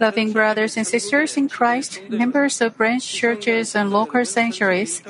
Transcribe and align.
Loving 0.00 0.32
brothers 0.32 0.76
and 0.76 0.86
sisters 0.86 1.36
in 1.36 1.48
Christ, 1.48 2.00
members 2.08 2.60
of 2.60 2.76
branch 2.76 3.04
churches 3.04 3.74
and 3.74 3.90
local 3.90 4.24
sanctuaries, 4.24 5.02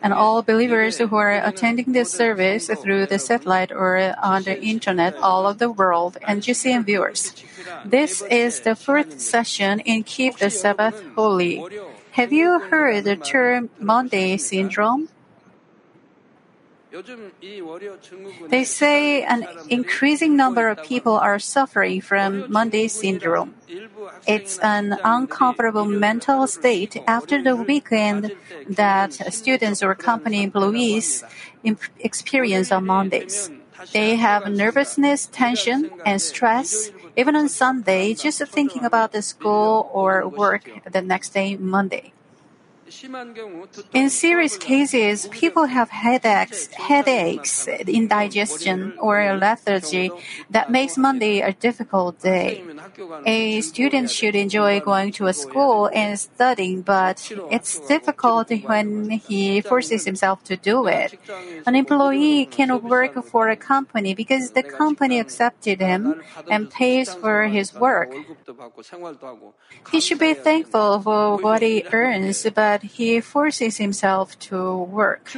and 0.00 0.12
all 0.12 0.42
believers 0.42 0.98
who 0.98 1.16
are 1.16 1.32
attending 1.32 1.92
this 1.92 2.12
service 2.12 2.68
through 2.68 3.06
the 3.06 3.18
satellite 3.18 3.72
or 3.72 4.14
on 4.22 4.44
the 4.44 4.62
internet 4.62 5.16
all 5.16 5.46
over 5.46 5.58
the 5.58 5.70
world, 5.70 6.16
and 6.22 6.42
GCN 6.42 6.84
viewers. 6.84 7.34
This 7.84 8.22
is 8.30 8.60
the 8.60 8.76
fourth 8.76 9.20
session 9.20 9.80
in 9.80 10.04
Keep 10.04 10.38
the 10.38 10.50
Sabbath 10.50 11.02
Holy. 11.16 11.64
Have 12.12 12.32
you 12.32 12.60
heard 12.60 13.02
the 13.02 13.16
term 13.16 13.70
Monday 13.80 14.36
syndrome? 14.36 15.08
They 18.48 18.64
say 18.64 19.22
an 19.22 19.46
increasing 19.68 20.36
number 20.36 20.68
of 20.68 20.82
people 20.82 21.12
are 21.12 21.38
suffering 21.38 22.00
from 22.00 22.50
Monday 22.50 22.88
syndrome. 22.88 23.54
It's 24.26 24.58
an 24.58 24.98
uncomfortable 25.04 25.84
mental 25.84 26.46
state 26.46 26.96
after 27.06 27.42
the 27.42 27.54
weekend 27.54 28.32
that 28.68 29.12
students 29.32 29.82
or 29.82 29.94
company 29.94 30.42
employees 30.42 31.22
experience 32.00 32.72
on 32.72 32.86
Mondays. 32.86 33.50
They 33.92 34.16
have 34.16 34.50
nervousness, 34.50 35.26
tension, 35.26 35.90
and 36.04 36.20
stress, 36.20 36.90
even 37.16 37.36
on 37.36 37.48
Sunday, 37.48 38.14
just 38.14 38.42
thinking 38.48 38.84
about 38.84 39.12
the 39.12 39.22
school 39.22 39.88
or 39.92 40.28
work 40.28 40.68
the 40.90 41.00
next 41.00 41.30
day, 41.30 41.56
Monday. 41.56 42.12
In 43.92 44.10
serious 44.10 44.56
cases, 44.56 45.28
people 45.28 45.66
have 45.66 45.90
headaches, 45.90 46.66
headaches, 46.74 47.68
indigestion, 47.68 48.94
or 48.98 49.36
lethargy 49.36 50.10
that 50.50 50.70
makes 50.70 50.96
Monday 50.96 51.40
a 51.40 51.52
difficult 51.52 52.20
day. 52.20 52.64
A 53.26 53.60
student 53.60 54.10
should 54.10 54.34
enjoy 54.34 54.80
going 54.80 55.12
to 55.12 55.26
a 55.26 55.32
school 55.32 55.90
and 55.94 56.18
studying, 56.18 56.82
but 56.82 57.30
it's 57.50 57.78
difficult 57.86 58.50
when 58.64 59.10
he 59.10 59.60
forces 59.60 60.04
himself 60.04 60.42
to 60.44 60.56
do 60.56 60.86
it. 60.86 61.18
An 61.66 61.76
employee 61.76 62.46
can 62.46 62.82
work 62.82 63.14
for 63.24 63.48
a 63.48 63.56
company 63.56 64.14
because 64.14 64.50
the 64.50 64.62
company 64.62 65.18
accepted 65.18 65.80
him 65.80 66.22
and 66.50 66.70
pays 66.70 67.14
for 67.14 67.46
his 67.48 67.74
work. 67.74 68.12
He 69.90 70.00
should 70.00 70.18
be 70.18 70.34
thankful 70.34 71.00
for 71.00 71.36
what 71.36 71.62
he 71.62 71.84
earns, 71.92 72.46
but 72.54 72.79
he 72.82 73.20
forces 73.20 73.76
himself 73.78 74.38
to 74.50 74.76
work. 74.76 75.28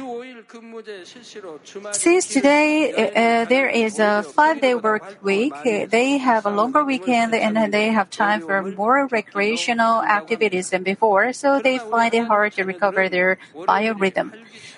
Since 1.91 2.27
today 2.27 2.91
uh, 2.91 3.45
there 3.45 3.69
is 3.69 3.99
a 3.99 4.23
five-day 4.23 4.75
work 4.75 5.17
week, 5.21 5.53
they 5.63 6.17
have 6.17 6.45
a 6.45 6.49
longer 6.49 6.83
weekend 6.83 7.33
and 7.33 7.73
they 7.73 7.87
have 7.89 8.09
time 8.09 8.41
for 8.41 8.61
more 8.61 9.07
recreational 9.07 10.01
activities 10.03 10.69
than 10.69 10.83
before, 10.83 11.33
so 11.33 11.59
they 11.59 11.77
find 11.77 12.13
it 12.13 12.27
hard 12.27 12.53
to 12.53 12.63
recover 12.63 13.09
their 13.09 13.37
biorhythm. 13.53 14.31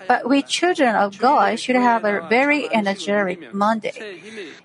But 0.07 0.29
we 0.29 0.41
children 0.41 0.95
of 0.95 1.17
God 1.17 1.59
should 1.59 1.75
have 1.75 2.05
a 2.05 2.25
very 2.29 2.67
energetic 2.73 3.53
Monday. 3.53 4.21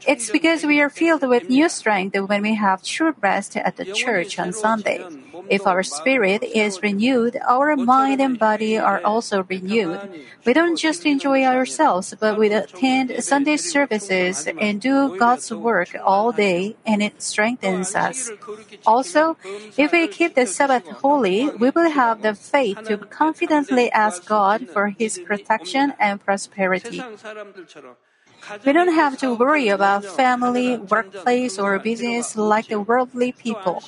It's 0.06 0.30
because 0.30 0.64
we 0.64 0.80
are 0.80 0.90
filled 0.90 1.22
with 1.22 1.48
new 1.48 1.68
strength 1.68 2.16
when 2.18 2.42
we 2.42 2.54
have 2.54 2.82
true 2.82 3.14
rest 3.20 3.56
at 3.56 3.76
the 3.76 3.84
church 3.84 4.38
on 4.38 4.52
Sunday. 4.52 5.04
If 5.48 5.66
our 5.66 5.82
spirit 5.82 6.42
is 6.42 6.82
renewed, 6.82 7.36
our 7.48 7.76
mind 7.76 8.20
and 8.20 8.38
body 8.38 8.78
are 8.78 9.00
also 9.04 9.44
renewed. 9.44 10.00
We 10.44 10.52
don't 10.52 10.76
just 10.76 11.06
enjoy 11.06 11.44
ourselves, 11.44 12.14
but 12.18 12.38
we 12.38 12.52
attend 12.52 13.22
Sunday 13.22 13.56
services 13.56 14.46
and 14.46 14.80
do 14.80 15.16
God's 15.18 15.52
work 15.52 15.96
all 16.02 16.32
day, 16.32 16.76
and 16.86 17.02
it 17.02 17.22
strengthens 17.22 17.94
us. 17.94 18.30
Also, 18.86 19.36
if 19.76 19.92
we 19.92 20.08
keep 20.08 20.34
the 20.34 20.46
Sabbath 20.46 20.86
holy, 20.86 21.48
we 21.50 21.70
will 21.70 21.90
have 21.90 22.22
the 22.22 22.34
faith 22.34 22.78
to 22.84 22.96
confidently 22.96 23.90
ask 23.92 24.26
God 24.26 24.68
for 24.68 24.88
His 24.88 25.18
protection 25.30 25.94
and 26.02 26.18
prosperity. 26.18 26.98
We 28.64 28.72
don't 28.72 28.94
have 28.94 29.14
to 29.18 29.34
worry 29.34 29.68
about 29.68 30.04
family, 30.04 30.76
workplace, 30.76 31.58
or 31.58 31.78
business 31.78 32.34
like 32.34 32.66
the 32.66 32.80
worldly 32.80 33.30
people. 33.32 33.82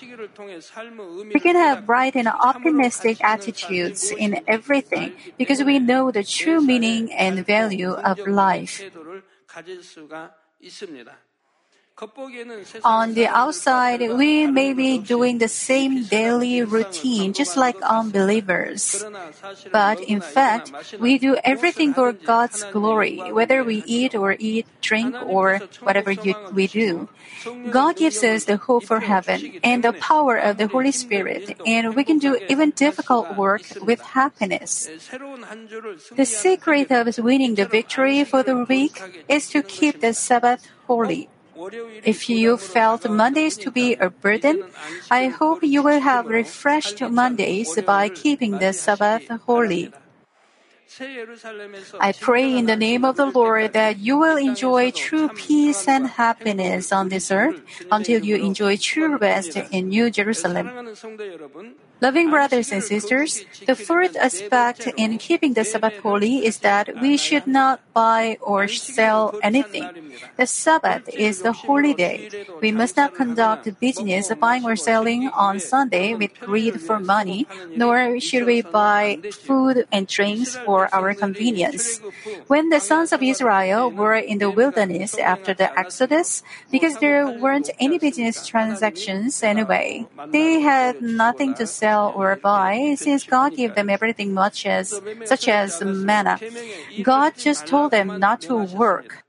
We 1.35 1.41
can 1.41 1.57
have 1.57 1.87
bright 1.87 2.15
and 2.15 2.29
optimistic 2.29 3.19
attitudes 3.25 4.13
in 4.13 4.45
everything 4.47 5.15
because 5.39 5.65
we 5.65 5.79
know 5.79 6.13
the 6.13 6.23
true 6.23 6.61
meaning 6.61 7.11
and 7.13 7.45
value 7.45 7.93
of 7.93 8.23
life. 8.27 8.85
On 12.85 13.15
the 13.15 13.29
outside, 13.29 14.01
we 14.01 14.47
may 14.47 14.73
be 14.73 14.99
doing 14.99 15.39
the 15.39 15.49
same 15.49 16.05
daily 16.05 16.63
routine 16.63 17.33
just 17.33 17.57
like 17.57 17.81
unbelievers. 17.83 19.05
But 19.71 20.01
in 20.01 20.21
fact, 20.21 20.73
we 20.99 21.19
do 21.19 21.37
everything 21.45 21.95
for 21.95 22.13
God's 22.13 22.65
glory, 22.73 23.31
whether 23.31 23.63
we 23.63 23.85
eat 23.87 24.15
or 24.15 24.35
eat, 24.39 24.67
drink, 24.81 25.15
or 25.23 25.61
whatever 25.81 26.11
you, 26.11 26.35
we 26.53 26.67
do. 26.67 27.09
God 27.71 27.97
gives 27.97 28.23
us 28.25 28.45
the 28.45 28.57
hope 28.57 28.85
for 28.85 29.01
heaven 29.01 29.61
and 29.63 29.85
the 29.85 29.93
power 29.93 30.37
of 30.37 30.57
the 30.59 30.67
Holy 30.67 30.93
Spirit, 30.93 31.57
and 31.65 31.95
we 31.95 32.03
can 32.03 32.19
do 32.19 32.39
even 32.49 32.71
difficult 32.71 33.37
work 33.37 33.63
with 33.81 34.01
happiness. 34.01 34.91
The 36.17 36.27
secret 36.27 36.91
of 36.91 37.19
winning 37.19 37.55
the 37.55 37.67
victory 37.67 38.25
for 38.25 38.43
the 38.43 38.67
week 38.69 39.01
is 39.29 39.49
to 39.51 39.63
keep 39.63 40.01
the 40.01 40.15
Sabbath 40.15 40.67
holy. 40.87 41.29
If 42.05 42.29
you 42.29 42.57
felt 42.57 43.09
Mondays 43.09 43.57
to 43.59 43.71
be 43.71 43.95
a 43.95 44.11
burden, 44.11 44.65
I 45.11 45.29
hope 45.29 45.63
you 45.63 45.83
will 45.83 46.01
have 46.01 46.27
refreshed 46.27 47.01
Mondays 47.01 47.79
by 47.83 48.09
keeping 48.09 48.59
the 48.59 48.73
Sabbath 48.73 49.29
holy. 49.47 49.93
I 52.01 52.13
pray 52.13 52.57
in 52.57 52.67
the 52.67 52.77
name 52.77 53.05
of 53.05 53.17
the 53.17 53.27
Lord 53.27 53.73
that 53.73 53.99
you 53.99 54.19
will 54.19 54.37
enjoy 54.37 54.91
true 54.91 55.29
peace 55.29 55.89
and 55.89 56.07
happiness 56.07 56.93
on 56.93 57.09
this 57.09 57.31
earth 57.31 57.63
until 57.91 58.25
you 58.25 58.37
enjoy 58.37 58.77
true 58.77 59.17
rest 59.17 59.57
in 59.57 59.89
New 59.89 60.11
Jerusalem. 60.11 60.69
Loving 62.03 62.31
brothers 62.31 62.73
and 62.73 62.83
sisters, 62.83 63.47
the 63.65 63.77
fourth 63.77 64.17
aspect 64.19 64.91
in 64.97 65.19
keeping 65.19 65.55
the 65.55 65.63
Sabbath 65.63 66.03
holy 66.03 66.45
is 66.45 66.59
that 66.67 66.99
we 67.01 67.17
should 67.17 67.47
not 67.47 67.79
buy 67.95 68.39
or 68.43 68.67
sell 68.67 69.39
anything. 69.41 69.87
The 70.37 70.51
Sabbath 70.51 71.07
is 71.15 71.43
the 71.47 71.53
holy 71.53 71.95
day. 71.95 72.27
We 72.61 72.73
must 72.73 72.97
not 72.97 73.15
conduct 73.15 73.71
business 73.79 74.35
buying 74.35 74.67
or 74.67 74.75
selling 74.75 75.29
on 75.29 75.61
Sunday 75.61 76.19
with 76.19 76.35
greed 76.41 76.83
for 76.83 76.99
money, 76.99 77.47
nor 77.77 78.19
should 78.19 78.47
we 78.47 78.63
buy 78.63 79.23
food 79.31 79.87
and 79.93 80.09
drinks 80.09 80.59
for 80.67 80.93
our 80.93 81.15
convenience. 81.15 82.03
When 82.49 82.71
the 82.71 82.81
sons 82.81 83.13
of 83.13 83.23
Israel 83.23 83.93
were 83.93 84.19
in 84.19 84.39
the 84.43 84.51
wilderness 84.51 85.15
after 85.19 85.55
the 85.55 85.71
Exodus, 85.79 86.43
because 86.73 86.99
there 86.99 87.31
weren't 87.31 87.71
any 87.79 88.03
business 88.03 88.45
transactions 88.45 89.41
anyway, 89.45 90.05
they 90.35 90.59
had 90.59 91.01
nothing 91.01 91.55
to 91.63 91.65
sell 91.65 91.92
or 91.93 92.37
buy, 92.37 92.95
since 92.97 93.25
God 93.25 93.55
gave 93.55 93.75
them 93.75 93.91
everything 93.91 94.33
much 94.33 94.67
as 94.67 95.01
such 95.25 95.49
as 95.49 95.81
manna. 95.83 96.41
God 97.01 97.35
just 97.37 97.67
told 97.67 97.91
them 97.93 98.19
not 98.19 98.41
to 98.43 98.57
work. 98.57 99.25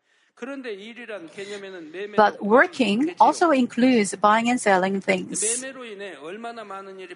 But 2.16 2.44
working 2.44 3.16
also 3.20 3.52
includes 3.52 4.16
buying 4.16 4.50
and 4.50 4.60
selling 4.60 5.02
things. 5.02 5.64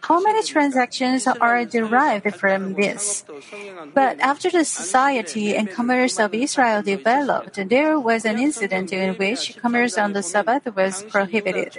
How 0.01 0.19
many 0.21 0.43
transactions 0.43 1.27
are 1.27 1.65
derived 1.65 2.35
from 2.35 2.73
this? 2.73 3.25
But 3.93 4.19
after 4.19 4.49
the 4.49 4.65
society 4.65 5.55
and 5.55 5.69
commerce 5.69 6.19
of 6.19 6.33
Israel 6.33 6.81
developed, 6.81 7.59
there 7.69 7.99
was 7.99 8.25
an 8.25 8.39
incident 8.39 8.93
in 8.93 9.15
which 9.15 9.57
commerce 9.57 9.97
on 9.97 10.13
the 10.13 10.23
Sabbath 10.23 10.65
was 10.75 11.03
prohibited. 11.03 11.77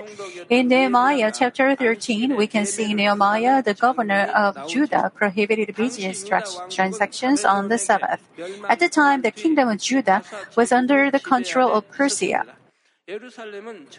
In 0.49 0.69
Nehemiah 0.69 1.33
chapter 1.35 1.75
13, 1.75 2.37
we 2.37 2.47
can 2.47 2.67
see 2.67 2.95
Nehemiah, 2.95 3.63
the 3.63 3.75
governor 3.75 4.31
of 4.35 4.69
Judah, 4.69 5.11
prohibited 5.15 5.75
business 5.77 6.25
transactions 6.71 7.45
on 7.45 7.69
the 7.69 7.79
Sabbath. 7.79 8.21
At 8.69 8.79
the 8.81 8.89
time, 8.89 9.23
the 9.23 9.31
kingdom 9.31 9.69
of 9.69 9.79
Judah 9.79 10.23
was 10.57 10.73
under 10.73 11.11
the 11.11 11.21
control 11.39 11.71
of 11.73 11.87
Persia. 11.91 12.43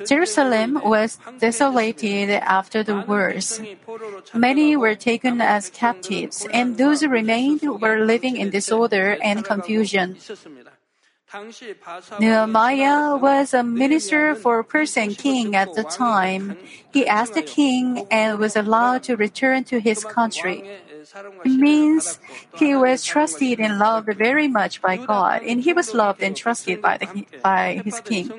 Jerusalem 0.05 0.71
was 0.85 1.17
desolated 1.39 2.29
after 2.29 2.83
the 2.83 3.01
wars. 3.09 3.59
Many 4.35 4.77
were 4.77 4.93
taken 4.93 5.41
as 5.41 5.73
captives, 5.73 6.45
and 6.53 6.77
those 6.77 7.01
who 7.01 7.09
remained 7.09 7.65
were 7.81 8.05
living 8.05 8.37
in 8.37 8.53
disorder 8.53 9.17
and 9.23 9.43
confusion. 9.43 10.17
Nehemiah 12.19 13.17
was 13.17 13.53
a 13.53 13.63
minister 13.63 14.33
for 14.33 14.63
Persian 14.63 15.13
king 15.13 15.55
at 15.55 15.73
the 15.73 15.85
time. 15.85 16.57
He 16.93 17.05
asked 17.05 17.33
the 17.33 17.45
king 17.45 18.05
and 18.09 18.37
was 18.37 18.55
allowed 18.55 19.03
to 19.09 19.17
return 19.17 19.63
to 19.73 19.79
his 19.79 20.05
country. 20.05 20.65
Means 21.45 22.19
he 22.57 22.75
was 22.75 23.03
trusted 23.03 23.59
and 23.59 23.79
loved 23.79 24.13
very 24.17 24.47
much 24.47 24.81
by 24.81 24.97
God, 24.97 25.43
and 25.43 25.61
he 25.61 25.73
was 25.73 25.93
loved 25.93 26.21
and 26.21 26.35
trusted 26.35 26.81
by, 26.81 26.97
the, 26.97 27.25
by 27.43 27.81
his 27.83 27.99
king. 28.01 28.31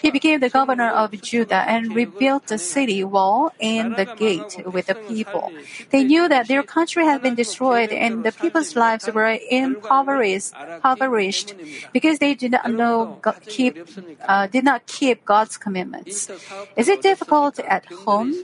He 0.00 0.10
became 0.10 0.40
the 0.40 0.48
governor 0.48 0.88
of 0.88 1.10
Judah 1.20 1.64
and 1.66 1.94
rebuilt 1.94 2.46
the 2.48 2.58
city 2.58 3.04
wall 3.04 3.52
and 3.60 3.96
the 3.96 4.04
gate 4.04 4.60
with 4.66 4.86
the 4.86 4.94
people. 4.94 5.52
They 5.90 6.04
knew 6.04 6.28
that 6.28 6.48
their 6.48 6.62
country 6.62 7.04
had 7.04 7.22
been 7.22 7.34
destroyed 7.34 7.92
and 7.92 8.24
the 8.24 8.32
people's 8.32 8.76
lives 8.76 9.08
were 9.12 9.38
impoverished, 9.50 10.52
impoverished 10.54 11.54
because 11.92 12.18
they 12.18 12.34
did 12.34 12.52
not 12.52 12.70
know 12.70 13.20
keep 13.46 13.78
uh, 14.26 14.46
did 14.46 14.64
not 14.64 14.86
keep 14.86 15.24
God's 15.24 15.56
commandments. 15.56 16.30
Is 16.76 16.88
it 16.88 17.02
difficult 17.02 17.58
at 17.60 17.86
home? 17.86 18.34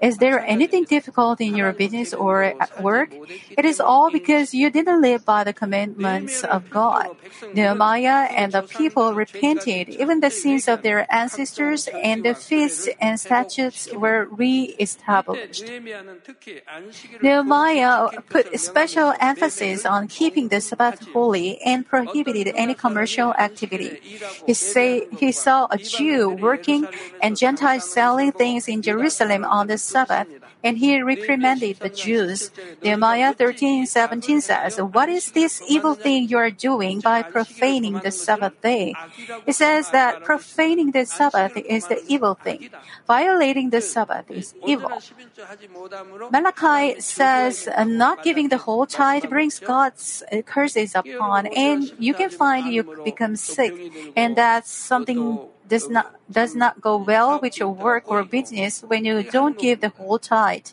Is 0.00 0.18
there 0.18 0.40
anything 0.40 0.84
difficult 0.84 1.40
in 1.40 1.56
your 1.56 1.72
business 1.72 2.12
or 2.12 2.42
at 2.42 2.82
work? 2.82 3.10
It 3.56 3.64
is 3.64 3.80
all 3.80 4.10
because 4.10 4.54
you 4.54 4.70
didn't 4.70 5.00
live 5.00 5.24
by 5.24 5.44
the 5.44 5.52
commandments 5.52 6.44
of 6.44 6.70
God. 6.70 7.16
Nehemiah 7.54 8.28
and 8.30 8.52
the 8.52 8.62
people 8.62 9.14
repented. 9.14 9.88
Even 9.88 10.20
the 10.20 10.30
sins 10.30 10.68
of 10.68 10.82
their 10.82 11.06
ancestors 11.12 11.88
and 11.88 12.24
the 12.24 12.34
feasts 12.34 12.88
and 13.00 13.18
statutes 13.18 13.88
were 13.92 14.26
re-established. 14.30 15.64
Nehemiah 17.22 18.08
put 18.28 18.58
special 18.58 19.14
emphasis 19.20 19.86
on 19.86 20.08
keeping 20.08 20.48
the 20.48 20.60
Sabbath 20.60 21.00
holy 21.12 21.58
and 21.62 21.86
prohibited 21.86 22.52
any 22.54 22.74
commercial 22.74 23.32
activity. 23.34 24.00
He, 24.46 24.54
say, 24.54 25.06
he 25.18 25.32
saw 25.32 25.68
a 25.70 25.78
Jew 25.78 26.30
working 26.30 26.86
and 27.22 27.36
Gentiles 27.36 27.90
selling 27.90 28.32
things 28.32 28.68
in 28.68 28.82
Jerusalem 28.82 29.44
on 29.44 29.66
the 29.66 29.75
Sabbath, 29.78 30.28
and 30.62 30.78
he 30.78 31.00
reprimanded 31.00 31.78
the 31.80 31.88
Jews. 31.88 32.50
Nehemiah 32.82 33.34
13:17 33.34 34.40
says, 34.40 34.78
"What 34.80 35.08
is 35.08 35.32
this 35.32 35.62
evil 35.68 35.94
thing 35.94 36.28
you 36.28 36.38
are 36.38 36.50
doing 36.50 37.00
by 37.00 37.22
profaning 37.22 38.00
the 38.02 38.10
Sabbath 38.10 38.54
day?" 38.62 38.94
It 39.46 39.54
says 39.54 39.90
that 39.90 40.22
profaning 40.22 40.92
the 40.92 41.06
Sabbath 41.06 41.56
is 41.56 41.86
the 41.86 42.02
evil 42.06 42.34
thing. 42.34 42.70
Violating 43.06 43.70
the 43.70 43.80
Sabbath 43.80 44.30
is 44.30 44.54
evil. 44.66 45.02
Malachi 46.30 47.00
says, 47.00 47.68
"Not 47.86 48.22
giving 48.22 48.48
the 48.48 48.58
whole 48.58 48.86
tithe 48.86 49.26
brings 49.30 49.58
God's 49.58 50.22
curses 50.44 50.94
upon, 50.94 51.46
and 51.48 51.90
you 51.98 52.14
can 52.14 52.30
find 52.30 52.70
you 52.70 52.82
become 53.04 53.36
sick, 53.36 53.74
and 54.14 54.36
that's 54.36 54.70
something." 54.70 55.50
Does 55.68 55.88
not 55.88 56.14
does 56.30 56.54
not 56.54 56.80
go 56.80 56.96
well 56.96 57.38
with 57.40 57.58
your 57.58 57.70
work 57.70 58.04
or 58.06 58.24
business 58.24 58.82
when 58.82 59.04
you 59.04 59.22
don't 59.22 59.58
give 59.58 59.80
the 59.80 59.90
whole 59.90 60.18
tithe. 60.18 60.66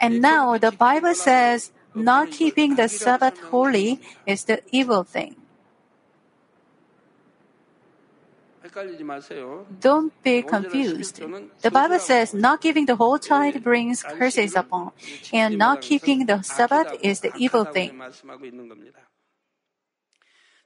And 0.00 0.20
now 0.20 0.58
the 0.58 0.72
Bible 0.72 1.14
says 1.14 1.70
not 1.94 2.30
keeping 2.30 2.74
the 2.74 2.88
Sabbath 2.88 3.38
holy 3.38 4.00
is 4.26 4.44
the 4.44 4.62
evil 4.72 5.04
thing. 5.04 5.36
Don't 9.80 10.10
be 10.22 10.42
confused. 10.42 11.20
The 11.62 11.70
Bible 11.70 11.98
says 11.98 12.34
not 12.34 12.60
giving 12.60 12.86
the 12.86 12.96
whole 12.96 13.18
tithe 13.18 13.62
brings 13.62 14.02
curses 14.02 14.56
upon, 14.56 14.92
and 15.32 15.58
not 15.58 15.80
keeping 15.80 16.26
the 16.26 16.42
Sabbath 16.42 16.88
is 17.02 17.20
the 17.20 17.30
evil 17.36 17.64
thing. 17.64 18.02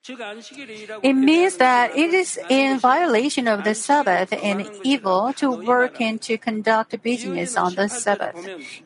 It 0.09 1.12
means 1.12 1.56
that 1.59 1.97
it 1.97 2.15
is 2.15 2.39
in 2.49 2.79
violation 2.79 3.47
of 3.47 3.65
the 3.65 3.75
Sabbath 3.75 4.33
and 4.33 4.69
evil 4.83 5.33
to 5.35 5.50
work 5.50 6.00
and 6.00 6.21
to 6.23 6.39
conduct 6.39 7.03
business 7.03 7.56
on 7.56 7.75
the 7.75 7.89
Sabbath. 7.89 8.37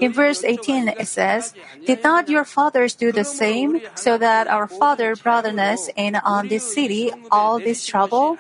In 0.01 0.13
verse 0.13 0.43
18 0.43 0.89
it 0.89 1.07
says, 1.07 1.55
Did 1.87 2.03
not 2.03 2.29
your 2.29 2.45
fathers 2.45 2.95
do 2.95 3.13
the 3.13 3.25
same, 3.25 3.81
so 3.95 4.19
that 4.19 4.49
our 4.49 4.67
father 4.67 5.15
brought 5.15 5.47
on 5.47 5.61
us 5.61 5.89
and 5.97 6.17
on 6.25 6.49
this 6.49 6.75
city 6.75 7.13
all 7.31 7.59
this 7.59 7.87
trouble? 7.87 8.37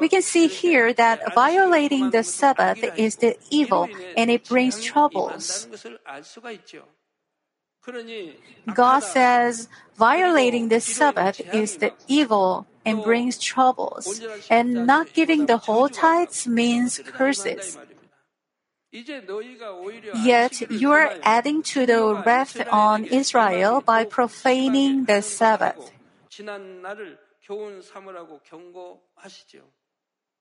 We 0.00 0.08
can 0.08 0.22
see 0.22 0.46
here 0.46 0.92
that 0.94 1.34
violating 1.34 2.10
the 2.10 2.22
Sabbath 2.22 2.78
is 2.96 3.16
the 3.16 3.36
evil 3.50 3.88
and 4.16 4.30
it 4.30 4.48
brings 4.48 4.82
troubles. 4.82 5.66
God 8.74 9.00
says 9.00 9.68
violating 9.96 10.68
the 10.68 10.80
Sabbath 10.80 11.40
is 11.52 11.76
the 11.78 11.92
evil 12.06 12.66
and 12.84 13.02
brings 13.02 13.38
troubles, 13.38 14.22
and 14.50 14.86
not 14.86 15.12
giving 15.12 15.46
the 15.46 15.58
whole 15.58 15.88
tithes 15.88 16.46
means 16.46 17.00
curses. 17.04 17.78
Yet 20.24 20.70
you 20.70 20.92
are 20.92 21.12
adding 21.22 21.62
to 21.74 21.84
the 21.84 22.14
wrath 22.24 22.56
on 22.70 23.04
Israel 23.04 23.82
by 23.82 24.04
profaning 24.04 25.04
the 25.04 25.20
Sabbath. 25.20 25.92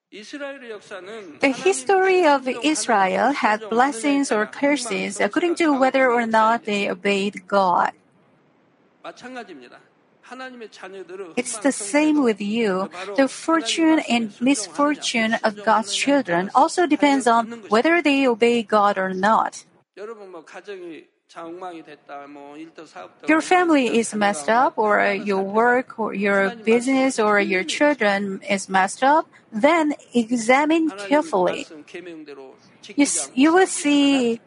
The 0.09 1.54
history 1.54 2.25
of 2.25 2.48
Israel 2.48 3.31
had 3.33 3.69
blessings 3.69 4.31
or 4.31 4.45
curses 4.45 5.19
according 5.19 5.56
to 5.56 5.77
whether 5.77 6.09
or 6.09 6.25
not 6.25 6.63
they 6.63 6.89
obeyed 6.89 7.45
God. 7.45 7.92
It's 11.36 11.57
the 11.59 11.71
same 11.71 12.24
with 12.24 12.39
you. 12.39 12.89
The 13.18 13.27
fortune 13.27 14.00
and 14.07 14.33
misfortune 14.39 15.33
of 15.44 15.63
God's 15.63 15.94
children 15.94 16.51
also 16.56 16.88
depends 16.88 17.27
on 17.27 17.63
whether 17.68 18.01
they 18.01 18.27
obey 18.27 18.63
God 18.63 18.98
or 18.98 19.13
not. 19.13 19.65
Your 23.27 23.41
family 23.41 23.97
is 24.00 24.15
messed 24.15 24.50
up, 24.50 24.77
or 24.77 25.03
your 25.12 25.44
work, 25.44 26.00
or 26.00 26.13
your 26.13 26.56
business, 26.56 27.19
or 27.19 27.39
your 27.39 27.63
children 27.63 28.41
is 28.50 28.69
messed 28.69 29.03
up, 29.03 29.27
then 29.51 29.94
examine 30.13 30.89
carefully. 30.91 31.68
You, 32.95 33.06
you 33.35 33.53
will 33.53 33.68
see 33.68 34.39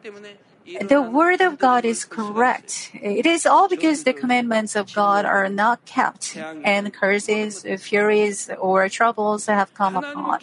the 0.81 1.01
word 1.01 1.41
of 1.41 1.57
God 1.57 1.85
is 1.85 2.05
correct. 2.05 2.91
It 2.93 3.25
is 3.25 3.45
all 3.45 3.67
because 3.67 4.03
the 4.03 4.13
commandments 4.13 4.75
of 4.75 4.93
God 4.93 5.25
are 5.25 5.49
not 5.49 5.85
kept, 5.85 6.37
and 6.63 6.93
curses, 6.93 7.65
furies, 7.79 8.49
or 8.59 8.87
troubles 8.89 9.47
have 9.47 9.73
come 9.73 9.97
upon. 9.97 10.39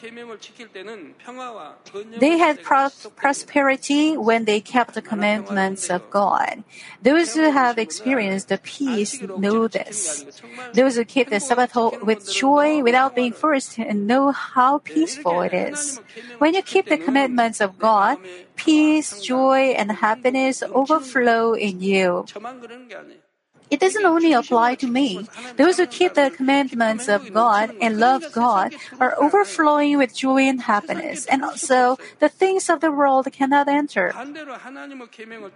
They 2.19 2.38
had 2.38 2.62
pro- 2.62 2.91
prosperity 3.17 4.17
when 4.17 4.44
they 4.44 4.61
kept 4.61 4.94
the 4.94 5.03
commandments 5.03 5.88
of 5.88 6.11
God. 6.11 6.64
Those 7.03 7.35
who 7.35 7.50
have 7.50 7.79
experienced 7.79 8.49
the 8.49 8.59
peace 8.59 9.21
know 9.23 9.69
this. 9.69 10.26
Those 10.73 10.97
who 10.97 11.05
keep 11.05 11.31
the 11.31 11.41
Sabbath 11.41 11.76
with 12.03 12.29
joy 12.31 12.82
without 12.82 13.14
being 13.14 13.32
forced 13.32 13.79
know 13.79 14.32
how 14.32 14.79
peaceful 14.79 15.43
it 15.43 15.55
is. 15.55 16.00
When 16.38 16.55
you 16.55 16.62
keep 16.62 16.88
the 16.88 16.99
commandments 16.99 17.61
of 17.61 17.78
God, 17.78 18.19
peace, 18.59 19.23
joy, 19.23 19.73
and 19.79 19.91
happiness 19.93 20.62
overflow 20.62 21.55
in 21.55 21.81
you. 21.81 22.27
It 23.70 23.80
doesn't 23.80 24.04
only 24.04 24.32
apply 24.32 24.76
to 24.76 24.87
me. 24.87 25.28
Those 25.56 25.76
who 25.76 25.87
keep 25.87 26.14
the 26.14 26.30
commandments 26.30 27.08
of 27.08 27.32
God 27.32 27.75
and 27.80 27.98
love 27.98 28.25
God 28.32 28.75
are 29.00 29.14
overflowing 29.20 29.98
with 29.98 30.16
joy 30.16 30.48
and 30.48 30.62
happiness, 30.62 31.26
and 31.26 31.44
also 31.44 31.98
the 32.18 32.28
things 32.28 32.68
of 32.68 32.80
the 32.80 32.92
world 32.92 33.30
cannot 33.32 33.68
enter. 33.68 34.12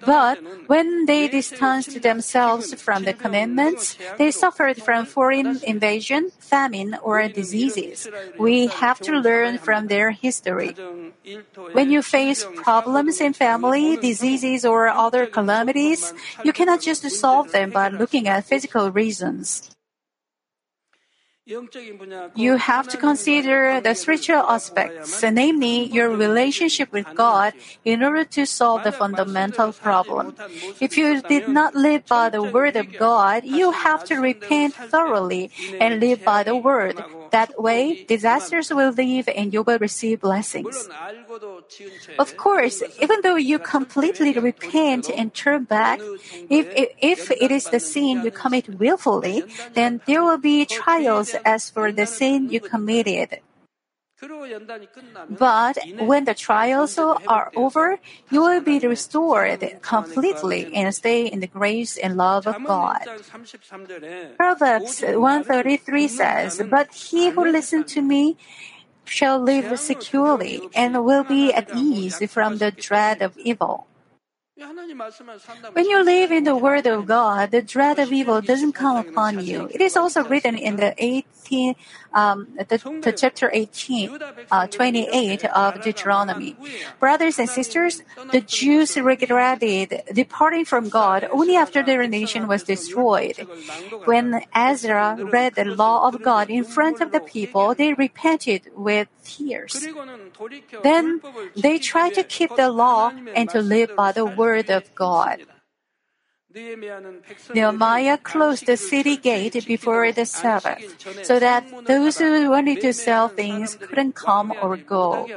But 0.05 0.39
when 0.67 1.07
they 1.07 1.29
distanced 1.29 2.03
themselves 2.03 2.75
from 2.75 3.05
the 3.05 3.13
commandments, 3.13 3.97
they 4.19 4.31
suffered 4.31 4.83
from 4.83 5.07
foreign 5.07 5.61
invasion, 5.63 6.31
famine, 6.39 6.99
or 7.03 7.27
diseases. 7.29 8.09
We 8.39 8.67
have 8.67 9.01
to 9.01 9.13
learn 9.13 9.59
from 9.59 9.89
their 9.89 10.11
history. 10.11 10.75
When 11.73 11.91
you 11.91 12.03
face 12.03 12.45
problems 12.57 13.21
in 13.21 13.33
family, 13.33 13.97
diseases, 13.97 14.65
or 14.65 14.89
other 14.89 15.27
calamities, 15.27 16.13
you 16.45 16.53
cannot 16.53 16.81
just 16.81 17.09
solve 17.11 17.53
them 17.53 17.71
by 17.71 17.89
looking 18.03 18.27
at 18.27 18.43
physical 18.43 18.91
reasons. 18.91 19.71
You 22.35 22.57
have 22.57 22.87
to 22.89 22.97
consider 22.97 23.81
the 23.81 23.95
spiritual 23.95 24.47
aspects, 24.47 25.23
namely 25.23 25.91
your 25.91 26.11
relationship 26.15 26.93
with 26.93 27.07
God, 27.15 27.55
in 27.85 28.03
order 28.03 28.25
to 28.37 28.47
solve 28.47 28.85
the 28.85 28.95
fundamental 28.95 29.73
problem. 29.73 30.35
If 30.79 30.97
you 30.97 31.21
did 31.23 31.49
not 31.49 31.75
live 31.75 32.07
by 32.07 32.31
the 32.31 32.43
word 32.43 32.77
of 32.77 32.87
God, 32.97 33.43
you 33.43 33.71
have 33.71 34.03
to 34.11 34.23
repent 34.23 34.75
thoroughly 34.75 35.51
and 35.83 35.99
live 35.99 36.23
by 36.23 36.43
the 36.43 36.55
word. 36.55 37.03
That 37.33 37.57
way, 37.57 38.05
disasters 38.05 38.69
will 38.71 38.93
leave 38.93 39.29
and 39.29 39.53
you 39.53 39.63
will 39.63 39.79
receive 39.79 40.21
blessings. 40.21 40.89
Of 42.19 42.37
course, 42.37 42.83
even 43.01 43.21
though 43.23 43.37
you 43.37 43.59
completely 43.59 44.33
repent 44.39 45.09
and 45.09 45.33
turn 45.33 45.65
back, 45.65 45.99
if, 46.51 46.69
if 47.01 47.31
it 47.31 47.51
is 47.51 47.73
the 47.73 47.81
sin 47.81 48.23
you 48.23 48.31
commit 48.31 48.69
willfully, 48.79 49.45
then 49.73 50.03
there 50.07 50.23
will 50.23 50.39
be 50.39 50.67
trials 50.67 51.35
as 51.45 51.71
for 51.71 51.91
the 51.91 52.07
sin 52.07 52.51
you 52.51 52.61
committed. 52.61 53.41
But 55.29 55.79
when 55.99 56.25
the 56.25 56.35
trials 56.35 56.97
are 56.99 57.51
over, 57.57 57.99
you 58.31 58.41
will 58.41 58.61
be 58.61 58.79
restored 58.79 59.79
completely 59.83 60.73
and 60.75 60.95
stay 60.95 61.27
in 61.27 61.41
the 61.41 61.49
grace 61.49 61.97
and 61.97 62.17
love 62.17 62.47
of 62.47 62.63
God. 62.65 63.03
Proverbs 64.37 65.03
133 65.03 66.09
says, 66.09 66.63
But 66.71 66.95
he 66.95 67.31
who 67.31 67.51
listens 67.51 67.93
to 67.95 68.03
me 68.03 68.37
shall 69.05 69.41
live 69.41 69.79
securely 69.79 70.69
and 70.75 71.05
will 71.05 71.25
be 71.25 71.53
at 71.53 71.75
ease 71.75 72.23
from 72.31 72.59
the 72.59 72.71
dread 72.71 73.23
of 73.23 73.37
evil. 73.39 73.87
When 74.55 75.87
you 75.87 76.05
live 76.05 76.31
in 76.31 76.45
the 76.45 76.55
Word 76.55 76.87
of 76.87 77.07
God, 77.07 77.53
the 77.53 77.63
dread 77.63 77.99
of 77.99 78.13
evil 78.13 78.43
doesn't 78.43 78.73
come 78.73 78.99
upon 78.99 79.41
you. 79.41 79.67
It 79.73 79.81
is 79.81 79.97
also 79.97 80.25
written 80.25 80.59
in 80.59 80.77
the 80.77 80.95
18, 80.99 81.75
um, 82.13 82.49
the, 82.69 82.77
the, 83.03 83.13
chapter 83.17 83.51
18, 83.51 84.11
uh, 84.51 84.67
28 84.67 85.47
of 85.47 85.81
Deuteronomy. 85.81 86.55
Brothers 87.01 87.39
and 87.39 87.49
sisters, 87.49 88.03
the 88.31 88.43
Jews 88.43 88.99
regretted 88.99 90.03
departing 90.13 90.67
from 90.67 90.91
God 90.91 91.27
only 91.33 91.57
after 91.57 91.83
their 91.83 92.07
nation 92.07 92.47
was 92.47 92.63
destroyed. 92.63 93.47
When 94.05 94.43
Ezra 94.55 95.17
read 95.19 95.55
the 95.55 95.65
law 95.65 96.07
of 96.07 96.21
God 96.21 96.51
in 96.51 96.65
front 96.65 97.01
of 97.01 97.11
the 97.11 97.21
people, 97.21 97.75
they 97.75 97.95
repented 97.95 98.71
with 98.77 99.09
tears. 99.25 99.87
Then 100.83 101.23
they 101.57 101.79
tried 101.79 102.15
to 102.15 102.25
keep 102.25 102.55
the 102.57 102.71
law 102.71 103.13
and 103.35 103.49
to 103.51 103.63
live 103.63 103.97
by 103.97 104.13
the 104.13 104.27
word 104.27 104.42
of 104.51 104.95
God. 104.95 105.39
Nehemiah 107.55 108.19
closed 108.19 108.67
the 108.67 108.77
city 108.77 109.17
gate 109.17 109.57
before 109.67 110.13
the 110.13 110.27
Sabbath 110.27 110.85
so 111.25 111.39
that 111.39 111.65
those 111.87 112.19
who 112.19 112.51
wanted 112.51 112.81
to 112.83 112.93
sell 112.93 113.29
things 113.29 113.77
couldn't 113.77 114.15
come 114.15 114.53
or 114.61 114.77
go. 114.77 115.29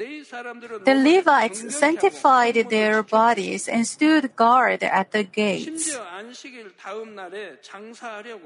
The 0.00 0.96
Levites 0.96 1.76
sanctified 1.76 2.54
their 2.70 3.02
bodies 3.02 3.68
and 3.68 3.86
stood 3.86 4.34
guard 4.34 4.82
at 4.82 5.12
the 5.12 5.24
gates. 5.24 5.98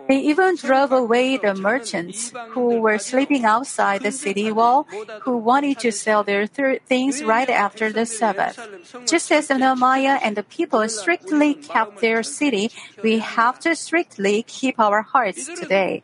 They 0.08 0.18
even 0.18 0.56
drove 0.56 0.90
away 0.90 1.36
the 1.36 1.54
merchants 1.54 2.32
who 2.50 2.80
were 2.80 2.98
sleeping 2.98 3.44
outside 3.44 4.02
the 4.02 4.10
city 4.10 4.50
wall 4.50 4.88
who 5.22 5.38
wanted 5.38 5.78
to 5.80 5.92
sell 5.92 6.24
their 6.24 6.48
th- 6.48 6.82
things 6.86 7.22
right 7.22 7.50
after 7.50 7.92
the 7.92 8.06
Sabbath. 8.06 8.58
Just 9.06 9.30
as 9.30 9.48
Nehemiah 9.48 10.18
and 10.22 10.36
the 10.36 10.42
people 10.42 10.88
strictly 10.88 11.54
kept 11.54 12.00
their 12.00 12.22
city, 12.24 12.72
we 13.02 13.20
have 13.20 13.60
to 13.60 13.76
strictly 13.76 14.42
keep 14.42 14.80
our 14.80 15.02
hearts 15.02 15.46
today. 15.46 16.02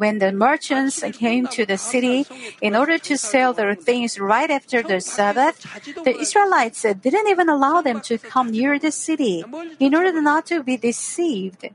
When 0.00 0.18
the 0.18 0.32
merchants 0.32 1.04
came 1.12 1.46
to 1.48 1.66
the 1.66 1.76
city 1.76 2.24
in 2.62 2.74
order 2.74 2.96
to 2.96 3.18
sell 3.18 3.52
their 3.52 3.74
things 3.74 4.18
right 4.18 4.50
after 4.50 4.82
the 4.82 4.98
Sabbath, 4.98 5.60
the 6.08 6.16
Israelites 6.16 6.80
didn't 6.82 7.28
even 7.28 7.50
allow 7.50 7.82
them 7.82 8.00
to 8.08 8.16
come 8.16 8.48
near 8.50 8.78
the 8.78 8.92
city 8.92 9.44
in 9.78 9.94
order 9.94 10.16
not 10.22 10.46
to 10.46 10.62
be 10.62 10.78
deceived. 10.78 11.68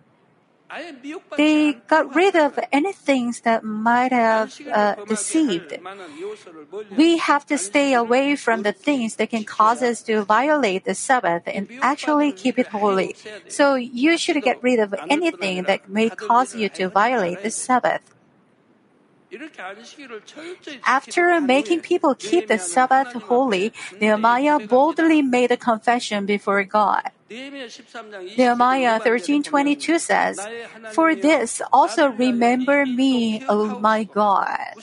They 1.37 1.73
got 1.85 2.15
rid 2.15 2.35
of 2.35 2.57
anything 2.71 3.35
that 3.43 3.63
might 3.63 4.11
have 4.11 4.57
uh, 4.73 4.95
deceived. 5.05 5.77
We 6.97 7.17
have 7.17 7.45
to 7.45 7.57
stay 7.59 7.93
away 7.93 8.35
from 8.35 8.63
the 8.63 8.73
things 8.73 9.17
that 9.17 9.29
can 9.29 9.43
cause 9.43 9.83
us 9.83 10.01
to 10.09 10.23
violate 10.23 10.85
the 10.85 10.95
Sabbath 10.95 11.43
and 11.45 11.69
actually 11.81 12.31
keep 12.31 12.57
it 12.57 12.67
holy. 12.73 13.15
So 13.47 13.75
you 13.75 14.17
should 14.17 14.41
get 14.41 14.63
rid 14.63 14.79
of 14.79 14.95
anything 15.07 15.63
that 15.69 15.87
may 15.87 16.09
cause 16.09 16.55
you 16.55 16.69
to 16.69 16.89
violate 16.89 17.43
the 17.43 17.51
Sabbath. 17.51 18.01
After 20.85 21.41
making 21.41 21.81
people 21.81 22.15
keep 22.15 22.47
the 22.47 22.57
Sabbath 22.57 23.13
holy, 23.13 23.73
Nehemiah 23.99 24.59
boldly 24.59 25.21
made 25.21 25.51
a 25.51 25.57
confession 25.57 26.25
before 26.25 26.63
God. 26.63 27.11
Nehemiah 27.27 28.99
13:22 28.99 29.97
says, 29.97 30.39
"For 30.93 31.15
this 31.15 31.59
also 31.73 32.09
remember 32.09 32.85
me, 32.85 33.41
O 33.49 33.79
my 33.79 34.03
God." 34.03 34.77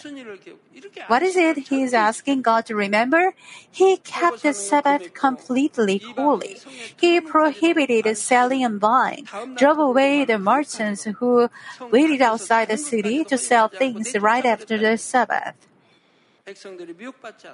What 1.06 1.22
is 1.22 1.36
it 1.36 1.70
he 1.70 1.82
is 1.82 1.94
asking 1.94 2.42
God 2.42 2.66
to 2.66 2.74
remember? 2.74 3.34
He 3.70 3.98
kept 3.98 4.42
the 4.42 4.52
Sabbath 4.52 5.14
completely 5.14 5.98
holy. 6.16 6.58
He 6.98 7.20
prohibited 7.20 8.10
selling 8.18 8.64
and 8.64 8.80
buying, 8.80 9.28
drove 9.54 9.78
away 9.78 10.24
the 10.24 10.38
merchants 10.38 11.04
who 11.04 11.48
waited 11.92 12.22
outside 12.22 12.68
the 12.68 12.76
city 12.76 13.22
to 13.24 13.38
sell 13.38 13.68
things 13.68 14.18
right 14.18 14.44
after 14.44 14.76
the 14.76 14.98
Sabbath. 14.98 15.54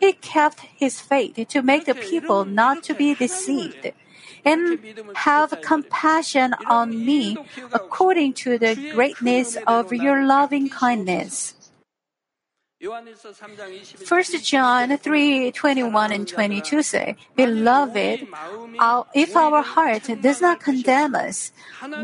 He 0.01 0.13
kept 0.15 0.61
his 0.61 0.99
faith 1.03 1.37
to 1.49 1.61
make 1.61 1.85
the 1.85 1.95
people 1.95 2.47
not 2.47 2.83
to 2.85 2.95
be 2.95 3.15
deceived 3.15 3.93
and 4.45 4.79
have 5.15 5.59
compassion 5.63 6.55
on 6.67 7.05
me 7.05 7.37
according 7.73 8.33
to 8.35 8.59
the 8.59 8.75
greatness 8.95 9.57
of 9.67 9.93
your 9.93 10.25
loving 10.25 10.69
kindness. 10.69 11.55
1 12.81 13.07
John 14.43 14.97
3 14.97 15.51
21 15.51 16.13
and 16.13 16.29
22 16.29 16.83
say, 16.83 17.17
Beloved, 17.35 18.29
if 19.15 19.37
our 19.37 19.63
heart 19.63 20.09
does 20.23 20.41
not 20.41 20.61
condemn 20.61 21.17
us, 21.17 21.51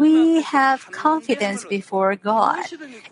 we 0.01 0.43
have 0.43 0.91
confidence 0.91 1.65
before 1.65 2.17
God, 2.17 2.67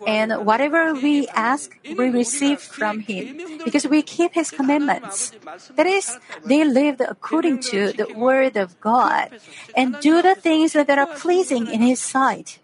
and 0.05 0.45
whatever 0.45 0.93
we 0.93 1.25
ask, 1.29 1.79
we 1.85 2.09
receive 2.09 2.59
from 2.59 2.99
Him, 2.99 3.39
because 3.63 3.87
we 3.87 4.01
keep 4.01 4.33
His 4.33 4.51
commandments. 4.51 5.31
That 5.77 5.87
is, 5.87 6.19
they 6.43 6.65
live 6.65 6.99
according 6.99 7.59
to 7.71 7.93
the 7.93 8.13
Word 8.13 8.57
of 8.57 8.77
God, 8.81 9.29
and 9.73 9.97
do 10.01 10.21
the 10.21 10.35
things 10.35 10.73
that 10.73 10.89
are 10.89 11.07
pleasing 11.15 11.67
in 11.67 11.79
His 11.79 12.01
sight. 12.01 12.59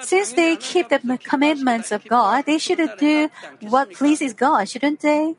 Since 0.00 0.32
they 0.32 0.56
keep 0.56 0.88
the 0.88 1.18
commandments 1.22 1.92
of 1.92 2.04
God, 2.08 2.46
they 2.46 2.58
should 2.58 2.80
do 2.96 3.28
what 3.60 3.92
pleases 3.92 4.32
God, 4.32 4.68
shouldn't 4.68 5.00
they? 5.00 5.36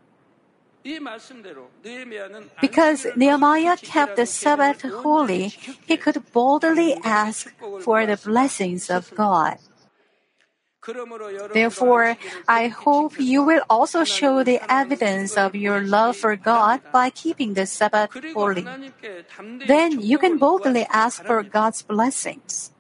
Because 2.62 3.08
Nehemiah 3.16 3.78
kept 3.78 4.18
the 4.18 4.26
Sabbath 4.28 4.84
holy, 4.84 5.48
he 5.86 5.98
could 5.98 6.22
boldly 6.32 6.96
ask 7.04 7.52
for 7.82 8.06
the 8.06 8.18
blessings 8.18 8.90
of 8.90 9.12
God. 9.16 9.58
Therefore, 11.54 12.18
I 12.48 12.68
hope 12.68 13.18
you 13.18 13.42
will 13.42 13.64
also 13.68 14.04
show 14.04 14.44
the 14.44 14.62
evidence 14.72 15.36
of 15.36 15.56
your 15.56 15.82
love 15.82 16.18
for 16.18 16.36
God 16.36 16.82
by 16.94 17.10
keeping 17.10 17.56
the 17.56 17.66
Sabbath 17.66 18.12
holy. 18.36 18.68
Then 19.66 20.00
you 20.00 20.20
can 20.20 20.38
boldly 20.38 20.86
ask 20.86 21.26
for 21.26 21.42
God's 21.42 21.82
blessings. 21.82 22.75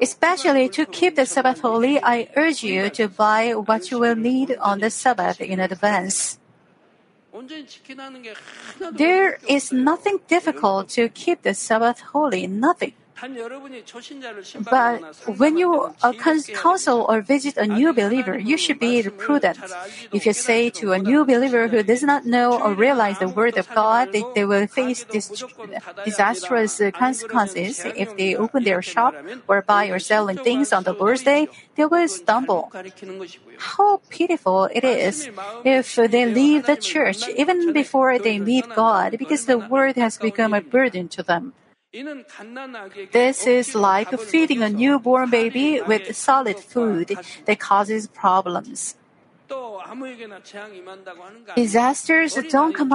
Especially 0.00 0.68
to 0.68 0.86
keep 0.86 1.16
the 1.16 1.26
Sabbath 1.26 1.60
holy, 1.60 2.02
I 2.02 2.28
urge 2.36 2.62
you 2.62 2.90
to 2.90 3.08
buy 3.08 3.52
what 3.54 3.90
you 3.90 3.98
will 3.98 4.16
need 4.16 4.56
on 4.60 4.80
the 4.80 4.90
Sabbath 4.90 5.40
in 5.40 5.60
advance. 5.60 6.38
There 8.92 9.38
is 9.48 9.72
nothing 9.72 10.20
difficult 10.28 10.88
to 10.90 11.08
keep 11.08 11.42
the 11.42 11.54
Sabbath 11.54 12.00
holy, 12.00 12.46
nothing. 12.46 12.94
But 14.70 15.02
when 15.38 15.56
you 15.56 15.94
uh, 16.02 16.12
counsel 16.52 17.06
or 17.08 17.20
visit 17.20 17.56
a 17.56 17.66
new 17.66 17.92
believer, 17.92 18.38
you 18.38 18.56
should 18.56 18.80
be 18.80 19.02
prudent. 19.02 19.58
If 20.12 20.26
you 20.26 20.32
say 20.32 20.70
to 20.70 20.92
a 20.92 20.98
new 20.98 21.24
believer 21.24 21.68
who 21.68 21.82
does 21.82 22.02
not 22.02 22.26
know 22.26 22.58
or 22.58 22.74
realize 22.74 23.18
the 23.18 23.28
word 23.28 23.56
of 23.56 23.72
God, 23.72 24.10
they, 24.12 24.24
they 24.34 24.44
will 24.44 24.66
face 24.66 25.04
dis- 25.04 25.30
disastrous 26.04 26.80
consequences 26.92 27.84
if 27.84 28.16
they 28.16 28.34
open 28.34 28.64
their 28.64 28.82
shop 28.82 29.14
or 29.46 29.62
buy 29.62 29.86
or 29.86 29.98
selling 29.98 30.38
things 30.38 30.72
on 30.72 30.82
the 30.82 30.92
Lord's 30.92 31.22
day. 31.22 31.46
They 31.76 31.86
will 31.86 32.08
stumble. 32.08 32.72
How 33.58 34.02
pitiful 34.10 34.68
it 34.74 34.84
is 34.84 35.28
if 35.64 35.94
they 35.94 36.26
leave 36.26 36.66
the 36.66 36.76
church 36.76 37.28
even 37.28 37.72
before 37.72 38.18
they 38.18 38.38
meet 38.38 38.66
God 38.74 39.16
because 39.18 39.46
the 39.46 39.58
word 39.58 39.96
has 39.96 40.18
become 40.18 40.52
a 40.52 40.60
burden 40.60 41.08
to 41.10 41.22
them. 41.22 41.54
This 43.12 43.46
is 43.46 43.74
like 43.74 44.10
feeding 44.18 44.62
a 44.62 44.68
newborn 44.68 45.30
baby 45.30 45.80
with 45.80 46.16
solid 46.16 46.58
food 46.58 47.16
that 47.46 47.60
causes 47.60 48.08
problems. 48.08 48.96
Disasters 51.54 52.34
don't 52.50 52.74
come, 52.74 52.90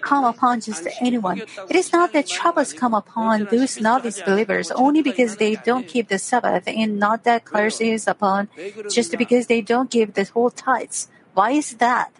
come 0.00 0.24
upon 0.24 0.60
just 0.60 0.86
anyone. 1.00 1.42
It 1.68 1.74
is 1.76 1.92
not 1.92 2.12
that 2.12 2.28
troubles 2.28 2.72
come 2.72 2.94
upon 2.94 3.48
those 3.50 3.80
novice 3.80 4.22
believers 4.22 4.70
only 4.70 5.02
because 5.02 5.36
they 5.36 5.56
don't 5.56 5.88
keep 5.88 6.08
the 6.08 6.18
Sabbath 6.18 6.68
and 6.68 6.98
not 6.98 7.24
that 7.24 7.44
curses 7.44 8.06
upon 8.06 8.48
just 8.90 9.16
because 9.18 9.46
they 9.46 9.60
don't 9.60 9.90
give 9.90 10.14
the 10.14 10.24
whole 10.24 10.50
tithes. 10.50 11.08
Why 11.34 11.50
is 11.52 11.74
that? 11.74 12.12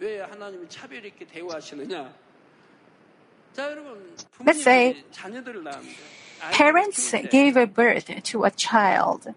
Let's 4.45 4.63
say 4.63 5.03
parents 6.51 7.13
gave 7.29 7.57
a 7.57 7.65
birth 7.65 8.09
to 8.23 8.43
a 8.43 8.51
child, 8.51 9.33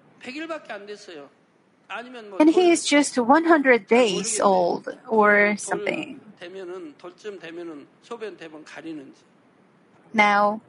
and 2.38 2.50
he 2.50 2.70
is 2.70 2.84
just 2.84 3.18
100 3.18 3.86
days 3.86 4.40
old 4.40 4.96
or 5.08 5.56
something. 5.56 6.20
Now, 10.12 10.60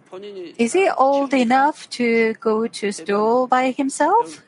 is 0.57 0.73
he 0.73 0.89
old 0.89 1.33
enough 1.33 1.89
to 1.91 2.33
go 2.35 2.67
to 2.67 2.91
stool 2.91 3.47
by 3.47 3.71
himself? 3.71 4.43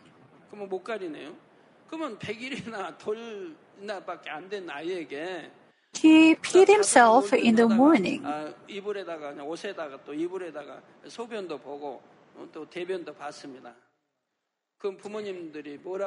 He 5.94 6.36
peed 6.36 6.68
himself 6.68 7.34
in 7.34 7.56
the 7.56 7.68
morning. 7.68 8.26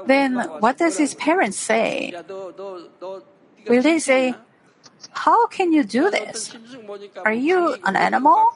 Then 0.07 0.35
what 0.61 0.79
does 0.79 0.99
his 0.99 1.15
parents 1.15 1.57
say? 1.57 2.13
Will 3.69 3.83
they 3.83 3.99
say, 3.99 4.35
How 5.13 5.47
can 5.47 5.73
you 5.73 5.83
do 5.85 6.11
this? 6.11 6.55
Are 7.25 7.33
you 7.33 7.77
an 7.85 7.97
animal? 7.97 8.53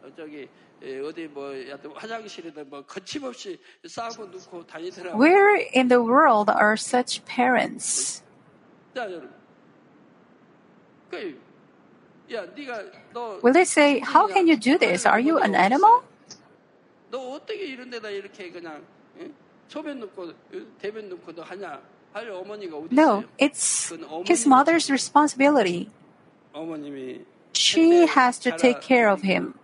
막 0.00 0.02
놓고 0.02 0.02
다니더라고요. 0.02 0.02
뭐 0.02 0.02
변, 0.02 0.02
뭐 0.02 0.02
변소에든 0.02 0.02
어, 0.02 0.10
저기 0.16 0.48
예, 0.82 1.00
어디 1.00 1.26
뭐 1.26 1.48
하여튼 1.50 1.90
화장실에든 1.94 2.68
뭐 2.70 2.82
거침없이 2.82 3.58
싸고 3.86 4.26
놓고 4.26 4.66
다니더라고요. 4.66 5.20
Where 5.20 5.68
in 5.74 5.88
the 5.88 6.02
world 6.02 6.50
are 6.50 6.74
such 6.74 7.24
parents? 7.24 8.22
자, 8.94 9.04
여러분. 9.04 9.30
그, 11.10 11.40
야, 12.32 12.44
네가 12.44 12.84
너 13.12 13.40
Will 13.42 13.52
they 13.52 13.62
say, 13.64 14.00
How 14.00 14.26
can 14.26 14.46
you 14.46 14.56
do 14.56 14.76
this? 14.78 15.06
Are 15.06 15.20
you 15.20 15.38
an 15.40 15.54
animal? 15.54 16.02
너 17.10 17.18
어떻게 17.34 17.66
이런 17.66 17.88
데다 17.90 18.10
이렇게 18.10 18.50
그냥 18.50 18.84
응? 19.20 19.32
소변 19.68 20.00
넣고 20.00 20.24
어, 20.24 20.34
대변 20.78 21.08
넣고 21.08 21.32
너 21.32 21.42
하냐? 21.42 21.80
할 22.12 22.30
어머니가 22.30 22.76
어디 22.76 22.88
No, 22.94 23.22
있어요? 23.22 23.28
it's 23.38 23.92
his 24.26 24.46
mother's 24.46 24.90
responsibility. 24.90 25.90
어머님이 26.52 27.24
She 27.54 28.06
제때 28.06 28.18
has 28.18 28.38
to 28.40 28.56
take 28.56 28.80
care 28.80 29.08
of 29.10 29.22
him. 29.22 29.54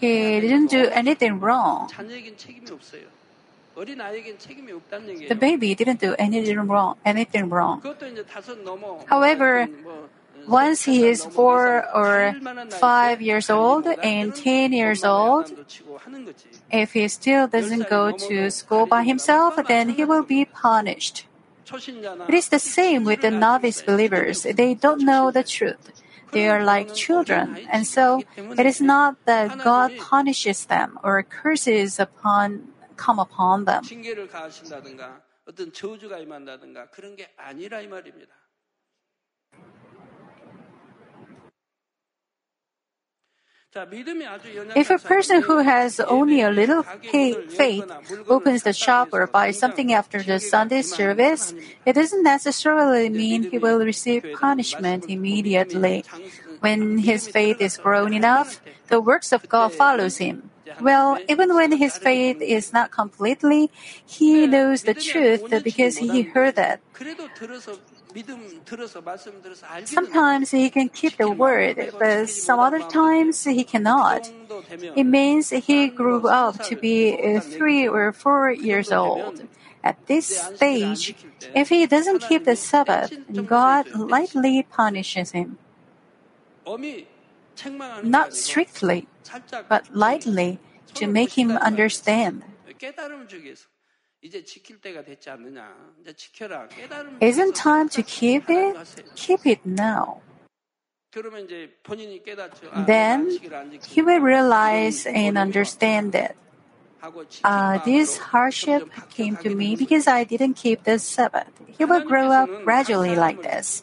He 0.00 0.40
didn't 0.40 0.66
do 0.68 0.88
anything 0.88 1.40
wrong. 1.40 1.90
The 3.76 5.36
baby 5.38 5.74
didn't 5.74 6.00
do 6.00 6.14
anything 6.18 6.58
wrong. 6.66 6.96
Anything 7.04 7.48
wrong. 7.48 7.82
However, 9.06 9.68
once 10.46 10.84
he 10.84 11.06
is 11.06 11.24
four 11.24 11.86
or 11.94 12.34
five 12.70 13.22
years 13.22 13.50
old 13.50 13.86
and 14.02 14.34
ten 14.34 14.72
years 14.72 15.04
old, 15.04 15.52
if 16.70 16.92
he 16.92 17.08
still 17.08 17.46
doesn't 17.46 17.88
go 17.88 18.12
to 18.12 18.50
school 18.50 18.86
by 18.86 19.04
himself, 19.04 19.56
then 19.68 19.90
he 19.90 20.04
will 20.04 20.22
be 20.24 20.44
punished. 20.44 21.26
It 21.72 22.34
is 22.34 22.48
the 22.48 22.58
same 22.58 23.04
with 23.04 23.20
the 23.20 23.30
novice 23.30 23.82
believers. 23.82 24.42
They 24.42 24.74
don't 24.74 25.02
know 25.02 25.30
the 25.30 25.44
truth. 25.44 25.99
They 26.32 26.48
are 26.48 26.64
like 26.64 26.94
children, 26.94 27.66
and 27.70 27.86
so 27.86 28.22
it 28.56 28.66
is 28.66 28.80
not 28.80 29.16
that 29.26 29.58
God 29.64 29.92
punishes 29.98 30.66
them 30.66 30.98
or 31.02 31.22
curses 31.22 31.98
upon 31.98 32.68
come 32.96 33.18
upon 33.18 33.64
them. 33.64 33.82
If 44.74 44.90
a 44.90 44.98
person 44.98 45.42
who 45.42 45.58
has 45.58 46.00
only 46.00 46.40
a 46.40 46.50
little 46.50 46.82
faith 46.82 47.38
opens 48.28 48.64
the 48.64 48.72
shop 48.72 49.10
or 49.12 49.28
buys 49.28 49.60
something 49.60 49.92
after 49.92 50.24
the 50.24 50.40
Sunday 50.40 50.82
service, 50.82 51.54
it 51.86 51.92
doesn't 51.92 52.24
necessarily 52.24 53.08
mean 53.08 53.44
he 53.44 53.58
will 53.58 53.78
receive 53.78 54.26
punishment 54.34 55.06
immediately. 55.08 56.04
When 56.58 56.98
his 56.98 57.28
faith 57.28 57.60
is 57.60 57.76
grown 57.76 58.12
enough, 58.12 58.60
the 58.88 59.00
works 59.00 59.30
of 59.30 59.48
God 59.48 59.72
follows 59.72 60.18
him. 60.18 60.50
Well, 60.80 61.18
even 61.28 61.54
when 61.54 61.70
his 61.70 61.96
faith 61.96 62.42
is 62.42 62.72
not 62.72 62.90
completely, 62.90 63.70
he 64.04 64.48
knows 64.48 64.82
the 64.82 64.94
truth 64.94 65.46
because 65.62 65.98
he 65.98 66.22
heard 66.22 66.56
that. 66.56 66.80
Sometimes 69.84 70.50
he 70.50 70.70
can 70.70 70.88
keep 70.88 71.16
the 71.16 71.30
word, 71.30 71.92
but 71.98 72.28
some 72.28 72.60
other 72.60 72.80
times 72.80 73.44
he 73.44 73.64
cannot. 73.64 74.30
It 74.96 75.04
means 75.04 75.50
he 75.50 75.88
grew 75.88 76.28
up 76.28 76.62
to 76.64 76.76
be 76.76 77.16
uh, 77.16 77.40
three 77.40 77.86
or 77.88 78.12
four 78.12 78.50
years 78.50 78.92
old. 78.92 79.48
At 79.82 79.96
this 80.06 80.26
stage, 80.26 81.14
if 81.54 81.68
he 81.68 81.86
doesn't 81.86 82.20
keep 82.20 82.44
the 82.44 82.56
Sabbath, 82.56 83.12
God 83.46 83.86
lightly 83.94 84.62
punishes 84.62 85.32
him. 85.32 85.58
Not 88.02 88.34
strictly, 88.34 89.08
but 89.68 89.94
lightly 89.94 90.58
to 90.94 91.06
make 91.06 91.38
him 91.38 91.56
understand. 91.56 92.44
Isn't 97.20 97.54
time 97.54 97.88
to 97.88 98.02
keep 98.02 98.50
it? 98.50 98.76
Keep 99.14 99.46
it 99.46 99.64
now. 99.64 100.20
Then 102.86 103.30
he 103.88 104.02
will 104.02 104.20
realize 104.20 105.06
and 105.06 105.38
understand 105.38 106.14
it 106.14 106.36
uh, 107.44 107.78
this 107.84 108.18
hardship 108.18 108.90
came 109.10 109.36
to 109.36 109.54
me 109.54 109.76
because 109.76 110.06
I 110.06 110.24
didn't 110.24 110.54
keep 110.54 110.84
the 110.84 110.98
Sabbath. 110.98 111.48
He 111.78 111.84
will 111.84 112.04
grow 112.04 112.30
up 112.30 112.48
gradually 112.64 113.16
like 113.16 113.42
this. 113.42 113.82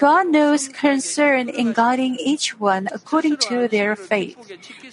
God 0.00 0.28
knows 0.28 0.68
concern 0.68 1.48
in 1.48 1.72
guiding 1.72 2.16
each 2.16 2.58
one 2.58 2.88
according 2.92 3.36
to 3.48 3.68
their 3.68 3.94
faith. 3.96 4.36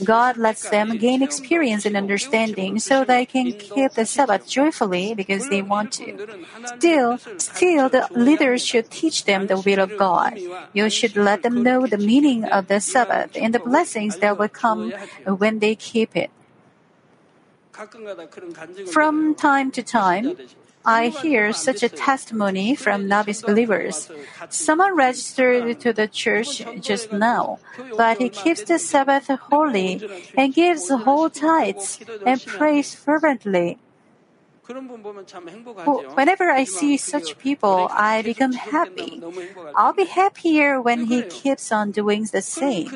God 0.03 0.35
lets 0.37 0.69
them 0.69 0.97
gain 0.97 1.21
experience 1.21 1.85
and 1.85 1.95
understanding 1.95 2.79
so 2.79 3.05
they 3.05 3.25
can 3.25 3.53
keep 3.53 3.93
the 3.93 4.05
Sabbath 4.05 4.47
joyfully 4.47 5.13
because 5.15 5.47
they 5.49 5.61
want 5.61 5.93
to. 5.93 6.19
Still, 6.77 7.17
still 7.37 7.89
the 7.89 8.07
leaders 8.11 8.65
should 8.65 8.91
teach 8.91 9.23
them 9.23 9.47
the 9.47 9.59
will 9.59 9.79
of 9.79 9.95
God. 9.97 10.39
You 10.73 10.89
should 10.89 11.15
let 11.15 11.43
them 11.43 11.63
know 11.63 11.87
the 11.87 11.97
meaning 11.97 12.43
of 12.43 12.67
the 12.67 12.81
Sabbath 12.81 13.31
and 13.35 13.53
the 13.53 13.59
blessings 13.59 14.17
that 14.17 14.37
will 14.37 14.49
come 14.49 14.91
when 15.25 15.59
they 15.59 15.75
keep 15.75 16.15
it. 16.15 16.31
From 18.91 19.35
time 19.35 19.71
to 19.71 19.83
time, 19.83 20.37
I 20.85 21.07
hear 21.09 21.53
such 21.53 21.83
a 21.83 21.89
testimony 21.89 22.75
from 22.75 23.07
novice 23.07 23.41
believers. 23.41 24.09
Someone 24.49 24.95
registered 24.95 25.79
to 25.79 25.93
the 25.93 26.07
church 26.07 26.63
just 26.79 27.11
now, 27.13 27.59
but 27.95 28.17
he 28.17 28.29
keeps 28.29 28.63
the 28.63 28.79
Sabbath 28.79 29.27
holy 29.27 30.01
and 30.35 30.53
gives 30.53 30.89
whole 30.89 31.29
tithes 31.29 31.99
and 32.25 32.43
prays 32.45 32.95
fervently. 32.95 33.77
Whenever 36.15 36.49
I 36.51 36.63
see 36.63 36.97
such 36.97 37.37
people, 37.37 37.89
I 37.91 38.21
become 38.21 38.53
happy. 38.53 39.23
I'll 39.75 39.93
be 39.93 40.05
happier 40.05 40.81
when 40.81 41.05
he 41.05 41.23
keeps 41.23 41.71
on 41.71 41.91
doing 41.91 42.27
the 42.31 42.41
same. 42.41 42.91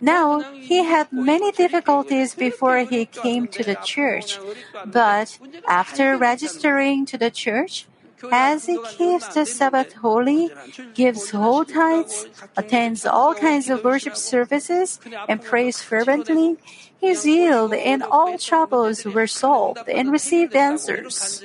Now, 0.00 0.40
he 0.54 0.84
had 0.84 1.12
many 1.12 1.50
difficulties 1.52 2.34
before 2.34 2.78
he 2.84 3.06
came 3.06 3.48
to 3.48 3.64
the 3.64 3.74
church, 3.76 4.38
but 4.86 5.38
after 5.66 6.16
registering 6.16 7.06
to 7.06 7.18
the 7.18 7.30
church, 7.30 7.86
as 8.32 8.66
he 8.66 8.78
keeps 8.96 9.34
the 9.34 9.46
Sabbath 9.46 9.92
holy, 9.94 10.50
gives 10.94 11.30
whole 11.30 11.64
tithes, 11.64 12.26
attends 12.56 13.06
all 13.06 13.34
kinds 13.34 13.70
of 13.70 13.84
worship 13.84 14.16
services, 14.16 15.00
and 15.28 15.42
prays 15.42 15.82
fervently, 15.82 16.56
his 17.00 17.22
zeal 17.22 17.72
and 17.72 18.02
all 18.02 18.38
troubles 18.38 19.04
were 19.04 19.26
solved 19.26 19.88
and 19.88 20.10
received 20.10 20.54
answers. 20.56 21.44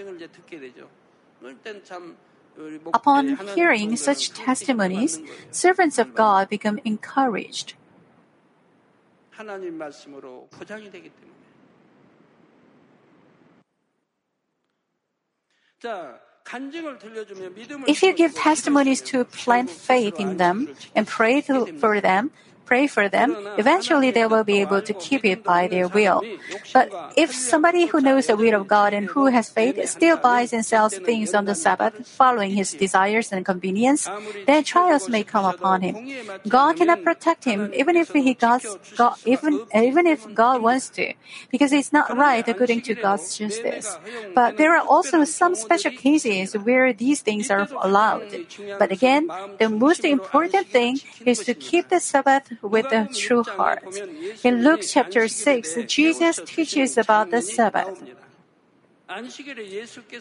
Upon 2.94 3.38
hearing 3.56 3.96
such 3.98 4.32
testimonies, 4.34 5.20
servants 5.52 5.98
of 5.98 6.14
God 6.14 6.50
become 6.50 6.80
encouraged. 6.86 7.74
하나님 9.33 9.77
말씀으로 9.79 10.49
포장이 10.51 10.91
되기 10.91 11.11
때문에. 11.11 11.39
자, 15.81 16.21
간증을 16.43 16.99
들려주면 16.99 17.55
믿음을 17.55 17.89
If 17.89 18.05
you 18.05 18.17
give 18.17 18.35
testimonies 18.35 19.03
to 19.03 19.25
plant 19.25 19.71
faith 19.71 20.21
in 20.21 20.39
them 20.39 20.75
and 20.97 21.07
pray 21.07 21.41
to, 21.43 21.67
for 21.79 22.01
them, 22.01 22.31
pray 22.66 22.88
for 22.88 23.10
them, 23.10 23.36
eventually 23.58 24.12
they 24.12 24.26
will 24.26 24.44
be 24.44 24.62
able 24.62 24.82
to 24.82 24.94
keep 24.94 25.26
it 25.26 25.44
by 25.44 25.68
their 25.68 25.88
will. 25.88 26.22
But 26.74 26.90
if 27.16 27.34
somebody 27.34 27.88
who 27.88 28.02
knows 28.02 28.28
the 28.28 28.38
will 28.38 28.56
of 28.62 28.68
God 28.68 28.94
and 28.94 29.08
who 29.08 29.28
has 29.28 29.50
faith 29.50 29.78
still 29.90 30.18
buys 30.18 30.54
and 30.54 30.66
sells 30.66 30.98
things 30.98 31.34
on 31.34 31.46
the 31.46 31.56
Sabbath, 31.56 32.08
following 32.08 32.52
his 32.52 32.74
desires 32.74 33.32
and 33.32 33.46
convenience, 33.46 34.10
then 34.46 34.64
trials 34.64 35.10
may 35.10 35.24
come 35.24 35.46
upon 35.46 35.82
him. 35.82 35.98
God 36.48 36.78
cannot 36.78 37.04
protect 37.04 37.46
him 37.46 37.72
even 37.74 37.96
if 37.96 38.12
he 38.12 38.34
God's, 38.34 38.66
God, 38.96 39.16
even 39.26 39.62
even 39.74 40.08
if 40.08 40.26
God 40.34 40.62
wants 40.62 40.90
to, 40.98 41.14
because 41.52 41.72
it's 41.72 41.94
not 41.94 42.16
right 42.16 42.48
according 42.48 42.82
to 42.82 42.96
God's 42.96 43.38
justice. 43.38 43.98
But 44.36 44.58
there 44.58 44.76
are 44.76 44.86
also 44.86 45.24
some 45.24 45.56
special 45.56 45.92
cases 45.92 46.54
where 46.54 46.94
these 46.94 47.22
things 47.22 47.50
are 47.52 47.68
allowed. 47.82 48.28
But 48.80 48.92
again, 48.92 49.30
the 49.60 49.70
most 49.70 50.06
important 50.06 50.68
thing 50.68 51.00
is 51.26 51.40
to 51.46 51.54
keep 51.54 51.90
the 51.90 52.00
Sabbath 52.00 52.53
with 52.62 52.92
a 52.92 53.10
true 53.14 53.44
heart. 53.44 54.02
In 54.44 54.64
Luke 54.64 54.82
chapter 54.84 55.28
6, 55.28 55.78
Jesus 55.88 56.40
teaches 56.46 56.98
about 56.98 57.32
the 57.32 57.42
Sabbath. 57.42 58.04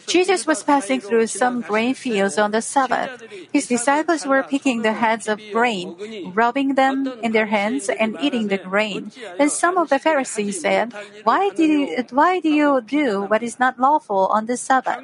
Jesus 0.07 0.45
was 0.45 0.63
passing 0.63 0.99
through 0.99 1.27
some 1.27 1.61
grain 1.61 1.93
fields 1.93 2.37
on 2.37 2.51
the 2.51 2.61
Sabbath. 2.61 3.23
His 3.51 3.67
disciples 3.67 4.25
were 4.25 4.43
picking 4.43 4.81
the 4.81 4.93
heads 4.93 5.27
of 5.27 5.39
grain, 5.51 5.95
rubbing 6.33 6.75
them 6.75 7.07
in 7.21 7.31
their 7.31 7.47
hands, 7.47 7.89
and 7.89 8.17
eating 8.21 8.47
the 8.47 8.57
grain. 8.57 9.11
And 9.39 9.51
some 9.51 9.77
of 9.77 9.89
the 9.89 9.99
Pharisees 9.99 10.61
said, 10.61 10.93
Why 11.23 11.49
do 11.49 11.63
you, 11.63 12.03
why 12.11 12.39
do, 12.39 12.49
you 12.49 12.81
do 12.81 13.23
what 13.23 13.43
is 13.43 13.59
not 13.59 13.79
lawful 13.79 14.27
on 14.27 14.45
the 14.45 14.57
Sabbath? 14.57 14.99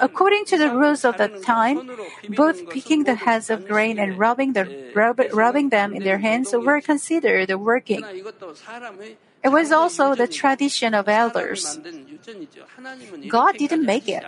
According 0.00 0.44
to 0.46 0.58
the 0.58 0.70
rules 0.70 1.04
of 1.04 1.16
the 1.16 1.28
time, 1.44 1.90
both 2.28 2.68
picking 2.70 3.04
the 3.04 3.14
heads 3.14 3.50
of 3.50 3.66
grain 3.66 3.98
and 3.98 4.18
rubbing, 4.18 4.52
the, 4.52 4.92
rub, 4.94 5.20
rubbing 5.32 5.68
them 5.68 5.92
in 5.92 6.02
their 6.02 6.18
hands 6.18 6.52
were 6.52 6.80
considered 6.80 7.50
working. 7.54 8.04
It 9.42 9.48
was 9.48 9.72
also 9.72 10.14
the 10.14 10.28
tradition 10.28 10.94
of 10.94 11.08
elders. 11.08 11.78
God 13.28 13.56
didn't 13.56 13.84
make 13.84 14.08
it. 14.08 14.22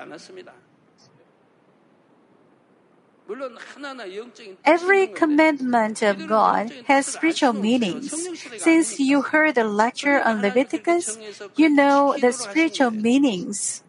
Every 4.65 5.07
commandment 5.07 6.03
of 6.03 6.27
God 6.27 6.73
has 6.87 7.07
spiritual 7.07 7.53
meanings. 7.53 8.11
Since 8.59 8.99
you 9.01 9.23
heard 9.23 9.55
the 9.55 9.65
lecture 9.65 10.21
on 10.21 10.43
Leviticus, 10.43 11.19
you 11.57 11.69
know 11.69 12.17
the 12.21 12.33
spiritual 12.33 12.91
meanings. 12.91 13.85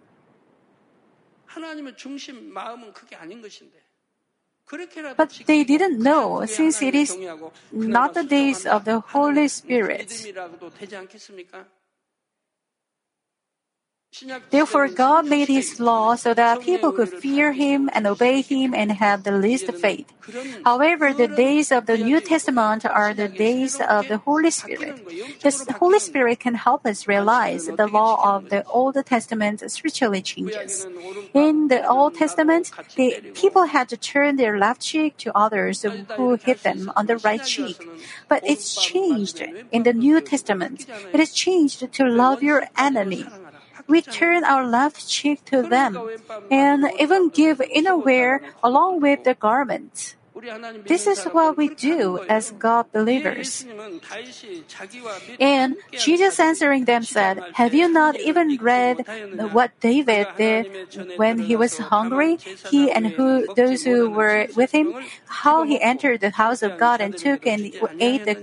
But 5.17 5.41
they 5.45 5.63
didn't 5.63 5.99
know, 5.99 6.45
since 6.45 6.82
it 6.82 6.95
is 6.95 7.17
not 7.71 8.13
the 8.13 8.23
days 8.23 8.65
of 8.65 8.86
the 8.86 8.99
Holy 9.02 9.47
Spirit. 9.47 10.10
Therefore, 14.52 14.88
God 14.88 15.26
made 15.26 15.47
His 15.47 15.80
law 15.80 16.15
so 16.15 16.34
that 16.34 16.62
people 16.62 16.91
could 16.91 17.10
fear 17.10 17.54
Him 17.54 17.89
and 17.93 18.06
obey 18.06 18.41
Him 18.41 18.73
and 18.73 18.91
have 18.91 19.23
the 19.23 19.32
least 19.32 19.71
faith. 19.73 20.12
However, 20.63 21.13
the 21.13 21.28
days 21.28 21.71
of 21.71 21.86
the 21.86 21.97
New 21.97 22.21
Testament 22.21 22.86
are 22.86 23.13
the 23.13 23.28
days 23.28 23.80
of 23.82 24.08
the 24.08 24.17
Holy 24.19 24.52
Spirit. 24.52 25.04
The 25.41 25.76
Holy 25.80 25.99
Spirit 25.99 26.39
can 26.39 26.56
help 26.56 26.86
us 26.86 27.08
realize 27.08 27.65
the 27.65 27.88
law 27.88 28.36
of 28.36 28.49
the 28.49 28.63
Old 28.65 28.95
Testament 29.06 29.69
spiritually 29.71 30.21
changes. 30.21 30.88
In 31.34 31.67
the 31.67 31.88
Old 31.88 32.15
Testament, 32.15 32.71
the 32.95 33.19
people 33.34 33.65
had 33.65 33.89
to 33.89 33.97
turn 33.97 34.38
their 34.38 34.58
left 34.58 34.82
cheek 34.82 35.17
to 35.17 35.36
others 35.36 35.86
who 36.15 36.36
hit 36.36 36.63
them 36.63 36.91
on 36.95 37.08
the 37.08 37.17
right 37.17 37.43
cheek. 37.43 37.78
But 38.30 38.43
it's 38.45 38.76
changed 38.76 39.43
in 39.71 39.84
the 39.84 39.93
New 39.93 40.21
Testament. 40.21 40.86
It 41.12 41.19
is 41.19 41.34
changed 41.34 41.91
to 41.91 42.04
love 42.06 42.43
your 42.43 42.67
enemy 42.78 43.28
we 43.87 44.01
turn 44.01 44.43
our 44.43 44.65
left 44.65 45.07
cheek 45.07 45.43
to 45.45 45.61
them 45.61 45.97
and 46.51 46.85
even 46.99 47.29
give 47.29 47.61
inner 47.61 47.97
wear 47.97 48.41
along 48.63 49.01
with 49.01 49.23
the 49.23 49.33
garment. 49.33 50.15
This 50.85 51.05
is 51.05 51.23
what 51.25 51.57
we 51.57 51.75
do 51.75 52.19
as 52.27 52.51
God 52.51 52.91
believers. 52.91 53.65
And 55.39 55.77
Jesus 55.97 56.39
answering 56.39 56.85
them 56.85 57.03
said, 57.03 57.43
Have 57.53 57.73
you 57.73 57.87
not 57.87 58.19
even 58.19 58.57
read 58.57 59.05
what 59.51 59.79
David 59.79 60.27
did 60.37 60.67
when 61.17 61.39
he 61.39 61.55
was 61.55 61.77
hungry? 61.77 62.37
He 62.69 62.91
and 62.91 63.07
who, 63.07 63.47
those 63.55 63.83
who 63.83 64.09
were 64.09 64.47
with 64.55 64.71
him, 64.71 64.93
how 65.27 65.63
he 65.63 65.79
entered 65.79 66.21
the 66.21 66.31
house 66.31 66.63
of 66.63 66.77
God 66.77 66.99
and 66.99 67.15
took 67.15 67.45
and 67.45 67.71
ate 67.99 68.25
the 68.25 68.35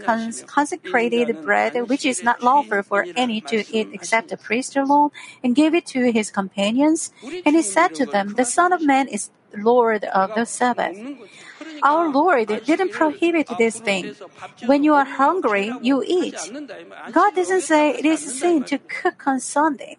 consecrated 0.47 1.43
bread, 1.45 1.89
which 1.89 2.07
is 2.07 2.23
not 2.23 2.43
lawful 2.43 2.83
for 2.83 3.07
any 3.17 3.41
to 3.43 3.65
eat 3.75 3.89
except 3.93 4.29
the 4.29 4.37
priest 4.37 4.77
alone, 4.77 5.11
and 5.43 5.57
gave 5.57 5.75
it 5.75 5.87
to 5.87 6.13
his 6.13 6.31
companions. 6.31 7.11
And 7.45 7.57
he 7.57 7.63
said 7.63 7.95
to 7.97 8.07
them, 8.07 8.35
The 8.35 8.45
Son 8.45 8.73
of 8.73 8.83
Man 8.83 9.09
is 9.09 9.31
Lord 9.57 10.05
of 10.05 10.35
the 10.35 10.45
Sabbath. 10.45 10.97
Our 11.83 12.11
Lord 12.11 12.49
didn't 12.65 12.93
prohibit 12.93 13.49
this 13.59 13.79
thing. 13.79 14.15
When 14.67 14.85
you 14.85 14.95
are 14.95 15.05
hungry, 15.05 15.73
you 15.81 16.03
eat. 16.07 16.37
God 17.13 17.35
doesn't 17.35 17.63
say 17.63 17.91
it 17.91 18.05
is 18.05 18.21
sin 18.21 18.65
to 18.65 18.79
cook 18.79 19.27
on 19.27 19.41
Sunday. 19.41 19.97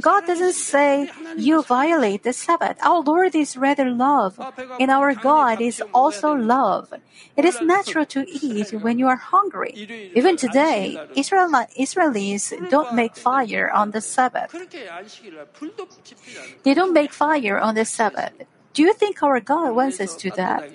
God 0.00 0.26
doesn't 0.26 0.52
say 0.52 1.08
you 1.36 1.62
violate 1.62 2.22
the 2.22 2.32
Sabbath. 2.32 2.76
Our 2.82 3.00
Lord 3.00 3.34
is 3.34 3.56
rather 3.56 3.90
love, 3.90 4.38
and 4.78 4.90
our 4.90 5.14
God 5.14 5.60
is 5.60 5.82
also 5.94 6.34
love. 6.34 6.92
It 7.36 7.44
is 7.44 7.62
natural 7.62 8.04
to 8.06 8.26
eat 8.28 8.74
when 8.74 8.98
you 8.98 9.08
are 9.08 9.16
hungry. 9.16 9.72
Even 10.14 10.36
today, 10.36 11.00
Israel, 11.16 11.48
Israelis 11.78 12.52
don't 12.68 12.94
make 12.94 13.16
fire 13.16 13.70
on 13.70 13.92
the 13.92 14.02
Sabbath. 14.02 14.54
They 16.62 16.74
don't 16.74 16.92
make 16.92 17.12
fire 17.12 17.58
on 17.58 17.74
the 17.74 17.84
Sabbath. 17.84 18.32
Do 18.74 18.82
you 18.82 18.92
think 18.92 19.22
our 19.22 19.40
God 19.40 19.74
wants 19.74 20.00
us 20.00 20.16
to 20.16 20.30
that? 20.32 20.68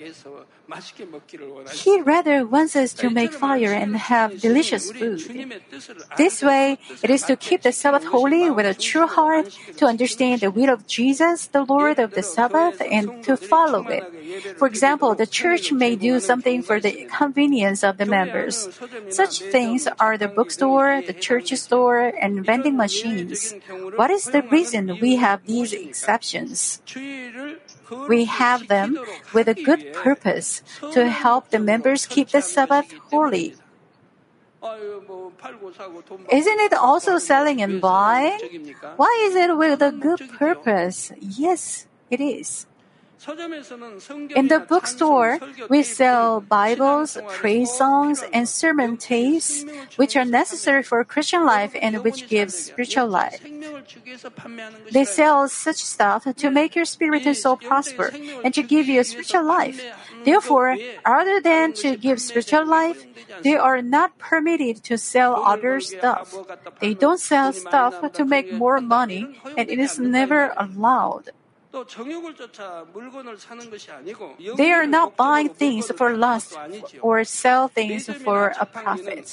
He 1.72 2.00
rather 2.00 2.46
wants 2.46 2.76
us 2.76 2.92
to 2.94 3.10
make 3.10 3.32
fire 3.32 3.72
and 3.72 3.96
have 3.96 4.40
delicious 4.40 4.90
food. 4.92 5.20
This 6.16 6.42
way, 6.42 6.78
it 7.02 7.10
is 7.10 7.24
to 7.24 7.36
keep 7.36 7.62
the 7.62 7.72
Sabbath 7.72 8.04
holy 8.04 8.50
with 8.50 8.66
a 8.66 8.74
true 8.74 9.06
heart, 9.06 9.50
to 9.78 9.86
understand 9.86 10.40
the 10.40 10.50
will 10.50 10.70
of 10.70 10.86
Jesus, 10.86 11.48
the 11.48 11.64
Lord 11.64 11.98
of 11.98 12.12
the 12.12 12.22
Sabbath, 12.22 12.80
and 12.80 13.22
to 13.24 13.36
follow 13.36 13.86
it. 13.88 14.04
For 14.58 14.68
example, 14.68 15.14
the 15.14 15.26
church 15.26 15.72
may 15.72 15.96
do 15.96 16.20
something 16.20 16.62
for 16.62 16.78
the 16.78 17.08
convenience 17.10 17.82
of 17.82 17.98
the 17.98 18.06
members. 18.06 18.68
Such 19.08 19.40
things 19.40 19.88
are 19.98 20.16
the 20.16 20.28
bookstore, 20.28 21.02
the 21.02 21.14
church 21.14 21.52
store, 21.54 22.14
and 22.20 22.46
vending 22.46 22.76
machines. 22.76 23.54
What 23.96 24.10
is 24.10 24.26
the 24.26 24.42
reason 24.42 24.98
we 25.00 25.16
have 25.16 25.44
these 25.46 25.72
exceptions? 25.72 26.80
We 28.08 28.24
have 28.26 28.68
them 28.68 28.98
with 29.32 29.48
a 29.48 29.54
good 29.54 29.92
purpose 29.92 30.62
to 30.92 31.08
help 31.08 31.50
the 31.50 31.58
members 31.58 32.06
keep 32.06 32.30
the 32.30 32.42
Sabbath 32.42 32.92
holy. 33.10 33.56
Isn't 36.30 36.60
it 36.60 36.74
also 36.74 37.18
selling 37.18 37.62
and 37.62 37.80
buying? 37.80 38.74
Why 38.96 39.10
is 39.26 39.34
it 39.34 39.56
with 39.56 39.80
a 39.82 39.92
good 39.92 40.20
purpose? 40.38 41.12
Yes, 41.18 41.86
it 42.10 42.20
is. 42.20 42.66
In 43.28 44.48
the 44.48 44.64
bookstore, 44.66 45.38
we 45.68 45.82
sell 45.82 46.40
Bibles, 46.40 47.18
praise 47.28 47.70
songs, 47.70 48.24
and 48.32 48.48
sermon 48.48 48.96
tapes, 48.96 49.64
which 49.96 50.16
are 50.16 50.24
necessary 50.24 50.82
for 50.82 51.04
Christian 51.04 51.44
life 51.44 51.76
and 51.82 52.02
which 52.02 52.28
gives 52.28 52.54
spiritual 52.54 53.08
life. 53.08 53.44
They 54.90 55.04
sell 55.04 55.48
such 55.48 55.84
stuff 55.84 56.24
to 56.24 56.50
make 56.50 56.74
your 56.74 56.86
spirit 56.86 57.26
and 57.26 57.36
soul 57.36 57.56
prosper 57.56 58.10
and 58.42 58.54
to 58.54 58.62
give 58.62 58.88
you 58.88 59.00
a 59.00 59.04
spiritual 59.04 59.44
life. 59.44 59.84
Therefore, 60.24 60.78
other 61.04 61.40
than 61.40 61.74
to 61.84 61.96
give 61.96 62.22
spiritual 62.22 62.66
life, 62.66 63.04
they 63.42 63.56
are 63.56 63.82
not 63.82 64.16
permitted 64.16 64.82
to 64.84 64.96
sell 64.96 65.36
other 65.36 65.80
stuff. 65.80 66.34
They 66.80 66.94
don't 66.94 67.20
sell 67.20 67.52
stuff 67.52 68.12
to 68.12 68.24
make 68.24 68.50
more 68.52 68.80
money, 68.80 69.40
and 69.58 69.68
it 69.68 69.78
is 69.78 69.98
never 69.98 70.54
allowed. 70.56 71.30
They 74.56 74.72
are 74.72 74.86
not 74.86 75.16
buying 75.16 75.50
things 75.50 75.90
for 75.96 76.16
lust 76.16 76.58
or 77.00 77.22
sell 77.24 77.68
things 77.68 78.10
for 78.24 78.52
a 78.58 78.66
profit. 78.66 79.26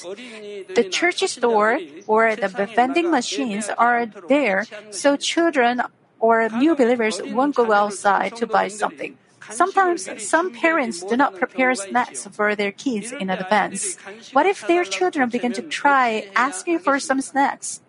The 0.74 0.88
church 0.88 1.26
store 1.26 1.80
or 2.06 2.36
the 2.36 2.48
vending 2.48 3.10
machines 3.10 3.68
are 3.76 4.06
there 4.28 4.66
so 4.90 5.16
children 5.16 5.82
or 6.20 6.48
new 6.48 6.76
believers 6.76 7.20
won't 7.22 7.56
go 7.56 7.72
outside 7.72 8.36
to 8.36 8.46
buy 8.46 8.68
something. 8.68 9.18
Sometimes 9.50 10.08
some 10.22 10.50
parents 10.52 11.02
do 11.02 11.16
not 11.16 11.34
prepare 11.34 11.74
snacks 11.74 12.26
for 12.30 12.54
their 12.54 12.70
kids 12.70 13.12
in 13.12 13.30
advance. 13.30 13.96
What 14.32 14.46
if 14.46 14.66
their 14.66 14.84
children 14.84 15.28
begin 15.28 15.52
to 15.54 15.62
try 15.62 16.28
asking 16.36 16.80
for 16.80 17.00
some 17.00 17.20
snacks? 17.20 17.80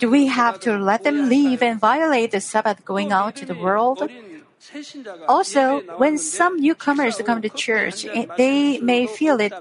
Do 0.00 0.10
we 0.10 0.26
have 0.26 0.60
to 0.60 0.78
let 0.78 1.04
them 1.04 1.28
leave 1.28 1.62
and 1.62 1.78
violate 1.78 2.30
the 2.32 2.40
Sabbath 2.40 2.84
going 2.84 3.12
out 3.12 3.36
to 3.36 3.46
the 3.46 3.54
world? 3.54 4.08
Also, 5.28 5.80
when 5.98 6.18
some 6.18 6.60
newcomers 6.60 7.20
come 7.24 7.40
to 7.42 7.48
church, 7.48 8.04
they 8.36 8.78
may 8.80 9.06
feel 9.06 9.38
it 9.40 9.54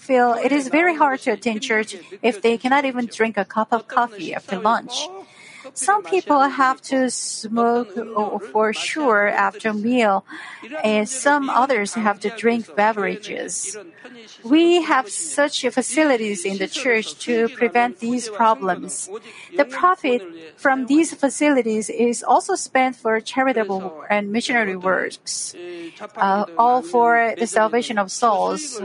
feel 0.00 0.34
it 0.34 0.52
is 0.52 0.68
very 0.68 0.96
hard 0.96 1.20
to 1.20 1.32
attend 1.32 1.62
church 1.62 1.96
if 2.20 2.42
they 2.42 2.58
cannot 2.58 2.84
even 2.84 3.06
drink 3.06 3.36
a 3.36 3.44
cup 3.44 3.72
of 3.72 3.86
coffee 3.86 4.34
after 4.34 4.58
lunch. 4.58 5.08
Some 5.73 6.03
people 6.03 6.41
have 6.41 6.81
to 6.93 7.09
smoke 7.09 7.95
uh, 7.95 8.39
for 8.51 8.73
sure 8.73 9.27
after 9.27 9.69
a 9.69 9.73
meal, 9.73 10.25
and 10.83 11.07
some 11.07 11.49
others 11.49 11.93
have 11.93 12.19
to 12.21 12.29
drink 12.29 12.75
beverages. 12.75 13.77
We 14.43 14.81
have 14.83 15.09
such 15.09 15.61
facilities 15.67 16.45
in 16.45 16.57
the 16.57 16.67
church 16.67 17.19
to 17.25 17.49
prevent 17.49 17.99
these 17.99 18.29
problems. 18.29 19.09
The 19.55 19.65
profit 19.65 20.23
from 20.57 20.87
these 20.87 21.13
facilities 21.13 21.89
is 21.89 22.23
also 22.23 22.55
spent 22.55 22.95
for 22.95 23.19
charitable 23.19 24.03
and 24.09 24.31
missionary 24.31 24.75
works, 24.75 25.55
uh, 26.17 26.45
all 26.57 26.81
for 26.81 27.35
the 27.37 27.47
salvation 27.47 27.97
of 27.97 28.11
souls. 28.11 28.81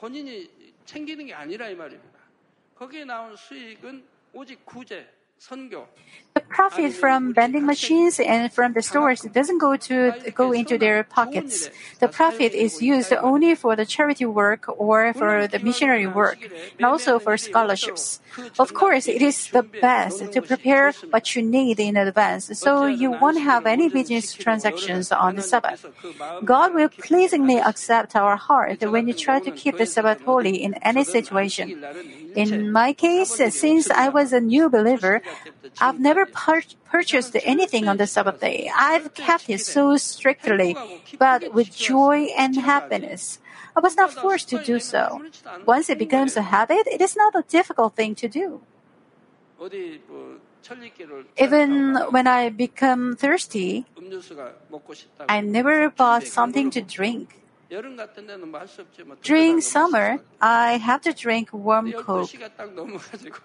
본인이 0.00 0.48
챙기는 0.86 1.26
게 1.26 1.34
아니라 1.34 1.68
이 1.68 1.74
말입니다. 1.74 2.18
거기에 2.76 3.04
나온 3.04 3.34
수익은 3.36 4.04
오직 4.32 4.64
구제, 4.64 5.04
선교, 5.04 5.21
the 6.35 6.41
profit 6.41 6.93
from 6.93 7.33
vending 7.33 7.65
machines 7.65 8.19
and 8.19 8.51
from 8.51 8.73
the 8.73 8.81
stores 8.81 9.21
doesn't 9.21 9.59
go 9.59 9.75
to 9.75 10.13
go 10.33 10.51
into 10.51 10.77
their 10.77 11.03
pockets. 11.03 11.69
The 11.99 12.07
profit 12.07 12.53
is 12.53 12.81
used 12.81 13.13
only 13.13 13.53
for 13.55 13.75
the 13.75 13.85
charity 13.85 14.25
work 14.25 14.65
or 14.67 15.13
for 15.13 15.47
the 15.47 15.59
missionary 15.59 16.07
work, 16.07 16.39
and 16.77 16.85
also 16.85 17.19
for 17.19 17.37
scholarships. 17.37 18.19
Of 18.57 18.73
course, 18.73 19.07
it 19.07 19.21
is 19.21 19.49
the 19.51 19.63
best 19.63 20.31
to 20.31 20.41
prepare 20.41 20.93
what 21.09 21.35
you 21.35 21.43
need 21.43 21.79
in 21.79 21.97
advance, 21.97 22.57
so 22.57 22.85
you 22.85 23.11
won't 23.11 23.41
have 23.41 23.65
any 23.65 23.89
business 23.89 24.33
transactions 24.33 25.11
on 25.11 25.35
the 25.35 25.43
Sabbath. 25.43 25.85
God 26.43 26.73
will 26.73 26.89
pleasingly 26.89 27.57
accept 27.57 28.15
our 28.15 28.37
heart 28.37 28.81
when 28.81 29.07
you 29.07 29.13
try 29.13 29.39
to 29.39 29.51
keep 29.51 29.77
the 29.77 29.85
Sabbath 29.85 30.21
holy 30.21 30.63
in 30.63 30.73
any 30.75 31.03
situation. 31.03 31.83
In 32.35 32.71
my 32.71 32.93
case, 32.93 33.37
since 33.53 33.91
I 33.91 34.09
was 34.09 34.33
a 34.33 34.39
new 34.39 34.69
believer, 34.69 35.21
I've 35.79 35.99
never 35.99 36.25
pur- 36.25 36.63
purchased 36.85 37.35
anything 37.43 37.87
on 37.87 37.97
the 37.97 38.07
Sabbath 38.07 38.39
day. 38.39 38.69
I've 38.75 39.13
kept 39.13 39.49
it 39.49 39.61
so 39.61 39.97
strictly, 39.97 40.75
but 41.17 41.53
with 41.53 41.75
joy 41.75 42.27
and 42.37 42.55
happiness. 42.57 43.39
I 43.75 43.79
was 43.79 43.95
not 43.95 44.11
forced 44.13 44.49
to 44.49 44.59
do 44.59 44.79
so. 44.79 45.21
Once 45.65 45.89
it 45.89 45.97
becomes 45.97 46.37
a 46.37 46.43
habit, 46.43 46.85
it 46.87 47.01
is 47.01 47.15
not 47.15 47.35
a 47.35 47.43
difficult 47.47 47.95
thing 47.95 48.15
to 48.15 48.27
do. 48.27 48.61
Even 51.37 51.95
when 52.11 52.27
I 52.27 52.49
become 52.49 53.15
thirsty, 53.15 53.85
I 55.27 55.41
never 55.41 55.89
bought 55.89 56.23
something 56.23 56.69
to 56.71 56.81
drink. 56.81 57.42
During 59.23 59.61
summer, 59.61 60.19
I 60.41 60.77
have 60.77 61.01
to 61.01 61.13
drink 61.13 61.49
warm 61.53 61.91
Coke. 61.93 62.29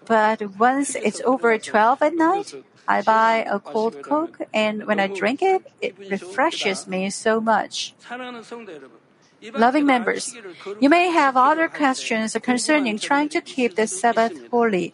But 0.05 0.59
once 0.59 0.95
it's 0.95 1.21
over 1.25 1.57
12 1.57 2.01
at 2.01 2.15
night, 2.15 2.53
I 2.87 3.01
buy 3.01 3.45
a 3.49 3.59
cold 3.59 4.01
Coke, 4.01 4.41
and 4.53 4.85
when 4.85 4.99
I 4.99 5.07
drink 5.07 5.41
it, 5.41 5.65
it 5.81 5.97
refreshes 5.97 6.87
me 6.87 7.09
so 7.09 7.39
much. 7.39 7.95
Loving 9.53 9.85
members, 9.85 10.35
you 10.79 10.89
may 10.89 11.09
have 11.09 11.37
other 11.37 11.67
questions 11.67 12.35
concerning 12.41 12.99
trying 12.99 13.29
to 13.29 13.41
keep 13.41 13.75
the 13.75 13.87
Sabbath 13.87 14.35
holy. 14.51 14.93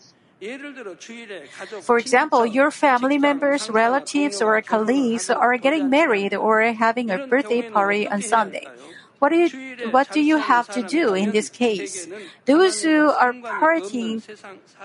For 1.82 1.98
example, 1.98 2.46
your 2.46 2.70
family 2.70 3.18
members, 3.18 3.70
relatives, 3.70 4.42
or 4.42 4.62
colleagues 4.62 5.30
are 5.30 5.58
getting 5.58 5.90
married 5.90 6.36
or 6.36 6.62
having 6.74 7.10
a 7.10 7.26
birthday 7.26 7.64
party 7.70 8.08
on 8.08 8.22
Sunday 8.22 8.68
what 9.26 9.32
do 9.32 9.38
you, 9.38 9.90
what 9.90 10.12
do 10.12 10.22
you 10.22 10.38
have 10.38 10.70
to 10.70 10.84
do 10.84 11.16
in 11.16 11.32
this 11.32 11.50
case? 11.50 12.08
Those 12.46 12.84
who 12.84 13.10
are 13.10 13.34
partying 13.34 14.22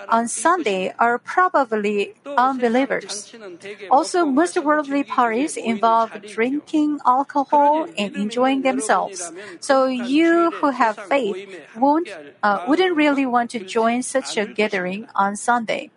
on 0.09 0.29
Sunday 0.29 0.94
are 0.98 1.18
probably 1.18 2.14
unbelievers. 2.24 3.37
Also, 3.90 4.24
most 4.24 4.57
worldly 4.57 5.05
parties 5.05 5.59
involve 5.59 6.16
drinking 6.26 7.00
alcohol 7.05 7.87
and 7.98 8.16
enjoying 8.16 8.62
themselves. 8.62 9.31
So 9.61 9.85
you 9.85 10.53
who 10.53 10.70
have 10.70 10.96
faith 10.96 11.37
won't, 11.76 12.09
uh, 12.42 12.64
wouldn't 12.66 12.96
really 12.96 13.26
want 13.26 13.50
to 13.50 13.59
join 13.61 14.03
such 14.03 14.38
a 14.38 14.46
gathering 14.46 15.07
on 15.14 15.37
Sunday. 15.37 15.90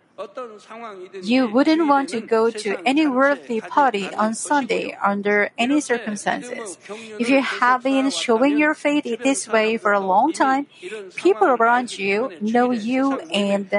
You 1.22 1.48
wouldn't 1.48 1.88
want 1.88 2.08
to 2.10 2.20
go 2.20 2.50
to 2.50 2.76
any 2.86 3.06
worldly 3.06 3.60
party 3.60 4.14
on 4.14 4.34
Sunday 4.34 4.96
under 5.02 5.50
any 5.58 5.80
circumstances. 5.80 6.78
If 7.18 7.28
you 7.28 7.42
have 7.42 7.82
been 7.82 8.10
showing 8.10 8.56
your 8.56 8.74
faith 8.74 9.04
this 9.22 9.48
way 9.48 9.76
for 9.76 9.92
a 9.92 9.98
long 10.00 10.32
time, 10.32 10.66
people 11.16 11.48
around 11.48 11.98
you 11.98 12.30
know 12.40 12.70
you 12.70 13.18
and 13.32 13.70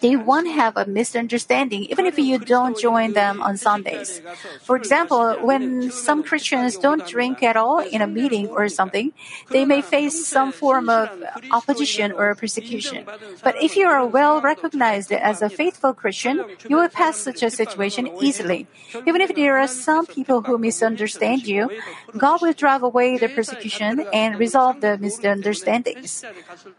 they 0.00 0.16
won't 0.16 0.48
have 0.48 0.76
a 0.76 0.86
misunderstanding 0.86 1.84
even 1.84 2.06
if 2.06 2.18
you 2.18 2.38
don't 2.38 2.78
join 2.78 3.12
them 3.12 3.42
on 3.42 3.56
Sundays. 3.56 4.20
For 4.62 4.76
example, 4.76 5.36
when 5.40 5.90
some 5.90 6.22
Christians 6.22 6.76
don't 6.78 7.06
drink 7.06 7.42
at 7.42 7.56
all 7.56 7.80
in 7.80 8.00
a 8.02 8.06
meeting 8.06 8.48
or 8.48 8.68
something, 8.68 9.12
they 9.50 9.64
may 9.64 9.82
face 9.82 10.26
some 10.26 10.52
form 10.52 10.88
of 10.88 11.08
opposition 11.50 12.12
or 12.12 12.34
persecution. 12.34 13.04
But 13.42 13.60
if 13.62 13.76
you 13.76 13.86
are 13.86 14.06
well 14.06 14.40
recognized 14.40 15.12
as 15.12 15.42
a 15.42 15.50
faithful 15.50 15.92
Christian, 15.92 16.44
you 16.68 16.76
will 16.76 16.88
pass 16.88 17.16
such 17.18 17.42
a 17.42 17.50
situation 17.50 18.08
easily. 18.20 18.66
Even 19.06 19.20
if 19.20 19.34
there 19.34 19.58
are 19.58 19.66
some 19.66 20.06
people 20.06 20.42
who 20.42 20.58
misunderstand 20.58 21.46
you, 21.46 21.70
God 22.16 22.40
will 22.42 22.52
drive 22.52 22.82
away 22.82 23.18
the 23.18 23.28
persecution 23.28 24.04
and 24.12 24.38
resolve 24.38 24.80
the 24.80 24.98
misunderstandings. 24.98 26.24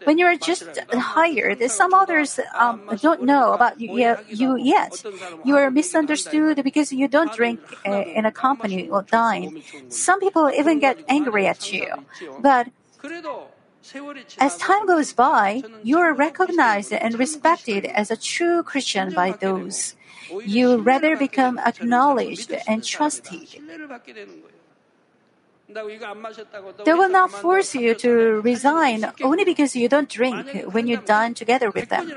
When 0.03 0.17
you 0.17 0.25
are 0.25 0.35
just 0.35 0.67
hired, 0.91 1.59
some 1.71 1.93
others 1.93 2.39
um, 2.57 2.72
don't 2.99 3.23
know 3.23 3.53
about 3.53 3.79
you, 3.79 3.97
yet- 3.97 4.23
you 4.29 4.55
yet. 4.57 5.03
You 5.43 5.55
are 5.57 5.69
misunderstood 5.71 6.63
because 6.63 6.91
you 6.91 7.07
don't 7.07 7.31
drink 7.31 7.59
uh, 7.85 8.03
in 8.15 8.25
a 8.25 8.31
company 8.31 8.89
or 8.89 9.03
dine. 9.03 9.53
Some 9.89 10.19
people 10.19 10.49
even 10.49 10.79
get 10.79 10.99
angry 11.07 11.45
at 11.47 11.71
you. 11.71 11.87
But 12.39 12.67
as 14.39 14.57
time 14.57 14.85
goes 14.85 15.13
by, 15.13 15.63
you 15.83 15.97
are 15.99 16.13
recognized 16.13 16.93
and 16.93 17.19
respected 17.19 17.85
as 17.85 18.09
a 18.11 18.17
true 18.17 18.63
Christian 18.63 19.13
by 19.13 19.31
those. 19.39 19.95
You 20.45 20.77
rather 20.77 21.15
become 21.15 21.57
acknowledged 21.59 22.51
and 22.67 22.83
trusted. 22.83 23.47
They 26.85 26.93
will 26.93 27.09
not 27.09 27.31
force 27.31 27.75
you 27.75 27.95
to 27.95 28.41
resign 28.41 29.11
only 29.21 29.45
because 29.45 29.75
you 29.75 29.89
don't 29.89 30.09
drink. 30.09 30.65
When 30.71 30.87
you 30.87 30.97
dine 30.97 31.33
together 31.33 31.69
with 31.71 31.89
them. 31.89 32.11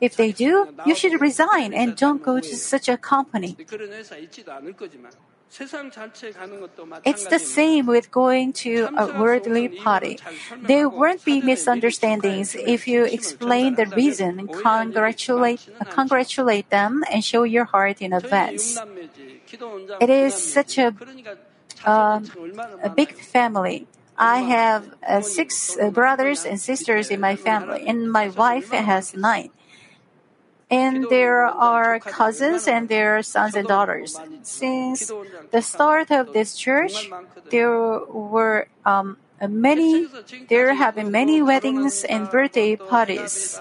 If 0.00 0.16
they 0.16 0.32
do, 0.32 0.68
you 0.86 0.94
should 0.94 1.20
resign 1.20 1.74
and 1.74 1.96
don't 1.96 2.22
go 2.22 2.40
to 2.40 2.56
such 2.56 2.88
a 2.88 2.96
company. 2.96 3.56
It's 7.04 7.26
the 7.26 7.38
same 7.38 7.86
with 7.86 8.10
going 8.10 8.54
to 8.64 8.88
a 8.96 9.20
worldly 9.20 9.68
party. 9.68 10.18
There 10.62 10.88
won't 10.88 11.24
be 11.24 11.42
misunderstandings 11.42 12.54
if 12.54 12.88
you 12.88 13.04
explain 13.04 13.74
the 13.74 13.84
reason, 13.86 14.48
congratulate, 14.48 15.68
congratulate 15.90 16.70
them, 16.70 17.04
and 17.12 17.22
show 17.22 17.42
your 17.42 17.66
heart 17.66 18.00
in 18.00 18.14
advance. 18.14 18.78
It 20.00 20.08
is 20.08 20.32
such 20.34 20.78
a 20.78 20.94
um, 21.84 22.30
a 22.82 22.90
big 22.90 23.14
family. 23.14 23.86
I 24.16 24.40
have 24.40 24.94
uh, 25.06 25.20
six 25.20 25.76
uh, 25.76 25.90
brothers 25.90 26.44
and 26.44 26.60
sisters 26.60 27.10
in 27.10 27.20
my 27.20 27.36
family, 27.36 27.84
and 27.86 28.10
my 28.10 28.28
wife 28.28 28.70
has 28.70 29.14
nine. 29.14 29.50
And 30.70 31.06
there 31.10 31.44
are 31.44 31.98
cousins 32.00 32.66
and 32.66 32.88
their 32.88 33.22
sons 33.22 33.54
and 33.54 33.68
daughters. 33.68 34.18
Since 34.42 35.12
the 35.50 35.60
start 35.60 36.10
of 36.10 36.32
this 36.32 36.56
church, 36.56 37.10
there 37.50 37.68
were 38.08 38.68
um, 38.86 39.18
many. 39.40 40.08
There 40.48 40.72
have 40.74 40.94
been 40.94 41.10
many 41.10 41.42
weddings 41.42 42.04
and 42.04 42.30
birthday 42.30 42.76
parties. 42.76 43.60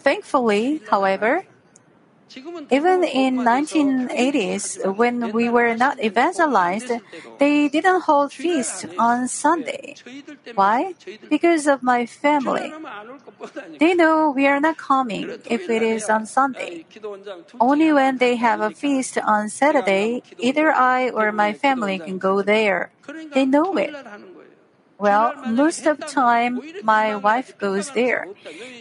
Thankfully, 0.00 0.80
however, 0.90 1.44
even 2.70 3.04
in 3.04 3.36
1980s, 3.36 4.96
when 4.96 5.32
we 5.32 5.48
were 5.48 5.76
not 5.76 6.02
evangelized, 6.02 6.90
they 7.38 7.68
didn't 7.68 8.02
hold 8.02 8.32
feasts 8.32 8.86
on 8.98 9.28
Sunday. 9.28 9.96
Why? 10.54 10.94
Because 11.28 11.66
of 11.66 11.82
my 11.82 12.06
family. 12.06 12.72
They 13.78 13.94
know 13.94 14.30
we 14.30 14.46
are 14.46 14.60
not 14.60 14.78
coming 14.78 15.28
if 15.44 15.68
it 15.68 15.82
is 15.82 16.08
on 16.08 16.26
Sunday. 16.26 16.86
Only 17.60 17.92
when 17.92 18.18
they 18.18 18.36
have 18.36 18.60
a 18.60 18.70
feast 18.70 19.18
on 19.18 19.48
Saturday, 19.50 20.22
either 20.38 20.72
I 20.72 21.10
or 21.10 21.32
my 21.32 21.52
family 21.52 21.98
can 21.98 22.18
go 22.18 22.40
there. 22.40 22.92
They 23.34 23.44
know 23.44 23.76
it. 23.76 23.92
Well, 25.02 25.34
most 25.48 25.84
of 25.84 25.98
the 25.98 26.06
time, 26.06 26.62
my 26.84 27.16
wife 27.16 27.58
goes 27.58 27.90
there. 27.90 28.28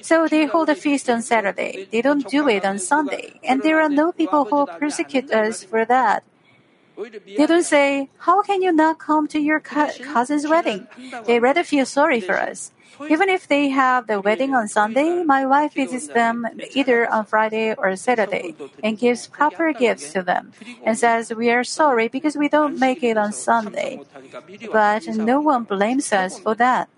So 0.01 0.27
they 0.27 0.45
hold 0.45 0.69
a 0.69 0.75
feast 0.75 1.09
on 1.09 1.23
Saturday. 1.23 1.87
They 1.89 2.03
don't 2.03 2.27
do 2.29 2.47
it 2.47 2.63
on 2.63 2.77
Sunday. 2.77 3.39
And 3.43 3.63
there 3.63 3.81
are 3.81 3.89
no 3.89 4.11
people 4.11 4.45
who 4.45 4.67
persecute 4.77 5.31
us 5.33 5.63
for 5.63 5.83
that. 5.85 6.23
They 7.25 7.47
don't 7.47 7.65
say, 7.65 8.09
How 8.19 8.43
can 8.43 8.61
you 8.61 8.71
not 8.71 8.99
come 8.99 9.27
to 9.29 9.39
your 9.39 9.59
cousin's 9.59 10.45
wedding? 10.45 10.87
They 11.25 11.39
rather 11.39 11.63
feel 11.63 11.87
sorry 11.87 12.21
for 12.21 12.37
us. 12.39 12.71
Even 13.09 13.29
if 13.29 13.47
they 13.47 13.69
have 13.69 14.07
the 14.07 14.21
wedding 14.21 14.53
on 14.53 14.67
Sunday, 14.67 15.23
my 15.23 15.45
wife 15.45 15.73
visits 15.73 16.07
them 16.07 16.47
either 16.73 17.09
on 17.09 17.25
Friday 17.25 17.73
or 17.73 17.95
Saturday 17.95 18.55
and 18.83 18.97
gives 18.97 19.27
proper 19.27 19.73
gifts 19.73 20.13
to 20.13 20.21
them 20.21 20.51
and 20.83 20.97
says, 20.97 21.33
We 21.33 21.49
are 21.51 21.63
sorry 21.63 22.07
because 22.07 22.35
we 22.35 22.49
don't 22.49 22.79
make 22.79 23.03
it 23.03 23.17
on 23.17 23.33
Sunday. 23.33 24.01
But 24.71 25.07
no 25.07 25.39
one 25.41 25.63
blames 25.63 26.11
us 26.13 26.39
for 26.39 26.55
that. 26.55 26.89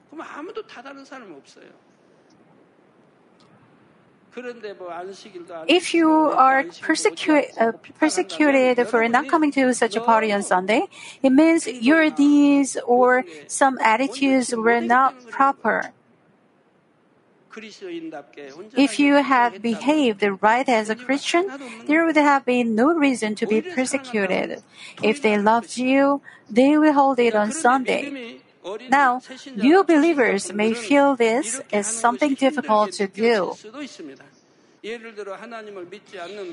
If 5.67 5.93
you 5.93 6.09
are 6.09 6.65
persecuted, 6.81 7.51
uh, 7.59 7.71
persecuted 7.99 8.87
for 8.87 9.07
not 9.07 9.27
coming 9.27 9.51
to 9.51 9.73
such 9.73 9.95
a 9.95 10.01
party 10.01 10.31
on 10.31 10.41
Sunday, 10.41 10.87
it 11.21 11.29
means 11.29 11.67
your 11.67 12.09
deeds 12.09 12.77
or 12.85 13.23
some 13.47 13.77
attitudes 13.79 14.55
were 14.55 14.81
not 14.81 15.13
proper. 15.29 15.93
If 18.75 18.99
you 18.99 19.21
had 19.21 19.61
behaved 19.61 20.23
right 20.41 20.67
as 20.67 20.89
a 20.89 20.95
Christian, 20.95 21.47
there 21.85 22.03
would 22.05 22.15
have 22.15 22.45
been 22.45 22.73
no 22.73 22.93
reason 22.93 23.35
to 23.35 23.45
be 23.45 23.61
persecuted. 23.61 24.63
If 25.03 25.21
they 25.21 25.37
loved 25.37 25.77
you, 25.77 26.21
they 26.49 26.77
will 26.77 26.93
hold 26.93 27.19
it 27.19 27.35
on 27.35 27.51
Sunday. 27.51 28.41
Now, 28.89 29.21
new 29.55 29.83
believers 29.83 30.53
may 30.53 30.73
feel 30.73 31.15
this 31.15 31.61
is 31.71 31.87
something 31.87 32.35
difficult 32.35 32.91
to 32.93 33.07
do. 33.07 33.55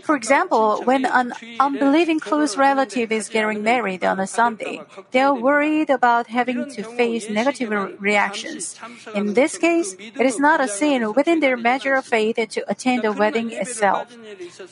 For 0.05 0.15
example, 0.15 0.83
when 0.85 1.05
an 1.05 1.33
unbelieving 1.59 2.21
close 2.21 2.57
relative 2.57 3.11
is 3.11 3.29
getting 3.29 3.65
married 3.65 4.05
on 4.05 4.21
a 4.21 4.27
Sunday, 4.27 4.81
they 5.11 5.19
are 5.19 5.35
worried 5.35 5.91
about 5.91 6.29
having 6.29 6.71
to 6.71 6.85
face 6.95 7.29
negative 7.29 7.71
reactions. 7.99 8.79
In 9.17 9.35
this 9.35 9.59
case, 9.59 9.97
it 9.99 10.25
is 10.25 10.39
not 10.39 10.61
a 10.61 10.69
sin 10.69 11.13
within 11.15 11.41
their 11.41 11.57
measure 11.57 11.95
of 11.95 12.05
faith 12.05 12.37
to 12.37 12.71
attend 12.71 13.03
the 13.03 13.11
wedding 13.11 13.51
itself. 13.51 14.17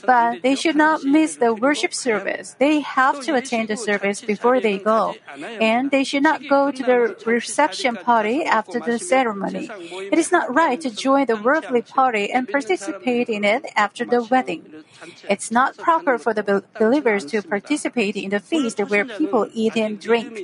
But 0.07 0.43
they 0.43 0.55
should 0.55 0.77
not 0.77 1.03
miss 1.03 1.35
the 1.35 1.53
worship 1.53 1.93
service. 1.93 2.55
They 2.61 2.79
have 2.81 3.21
to 3.23 3.35
attend 3.35 3.69
the 3.69 3.77
service 3.77 4.21
before 4.21 4.61
they 4.61 4.79
go. 4.79 5.17
And 5.61 5.91
they 5.91 6.05
should 6.05 6.23
not 6.23 6.49
go 6.49 6.71
to 6.71 6.83
the 6.85 7.17
reception 7.27 7.97
party 7.97 8.45
after 8.45 8.79
the 8.79 9.01
ceremony. 9.01 9.69
It 10.13 10.19
is 10.19 10.31
not 10.31 10.55
right 10.55 10.81
to 10.81 10.91
join 10.95 11.27
the 11.27 11.37
worldly 11.37 11.83
party 11.83 12.31
and 12.31 12.49
participate 12.49 13.29
in 13.29 13.48
it 13.49 13.65
after 13.75 14.05
the 14.05 14.23
wedding. 14.23 14.85
It's 15.29 15.51
not 15.51 15.77
proper 15.77 16.19
for 16.19 16.35
the 16.35 16.63
believers 16.79 17.25
to 17.33 17.43
participate 17.43 18.17
in 18.17 18.31
the 18.31 18.41
feast 18.41 18.79
where 18.79 19.05
people 19.05 19.49
eat 19.53 19.77
and 19.77 19.99
drink. 19.99 20.37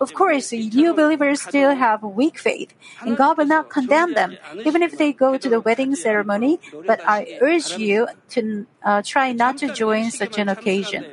Of 0.00 0.12
course, 0.12 0.52
new 0.52 0.92
believers 0.92 1.40
still 1.40 1.74
have 1.74 2.02
weak 2.02 2.38
faith, 2.38 2.74
and 3.00 3.16
God 3.16 3.38
will 3.38 3.46
not 3.46 3.70
condemn 3.70 4.14
them, 4.14 4.36
even 4.64 4.82
if 4.82 4.98
they 4.98 5.12
go 5.12 5.38
to 5.38 5.48
the 5.48 5.60
wedding 5.60 5.94
ceremony, 5.96 6.60
but 6.86 7.00
I 7.06 7.38
urge 7.40 7.78
you 7.78 8.08
to 8.30 8.66
uh, 8.84 9.02
try 9.04 9.32
not 9.32 9.56
to 9.58 9.72
join 9.72 10.10
such 10.10 10.38
an 10.38 10.48
occasion. 10.48 11.06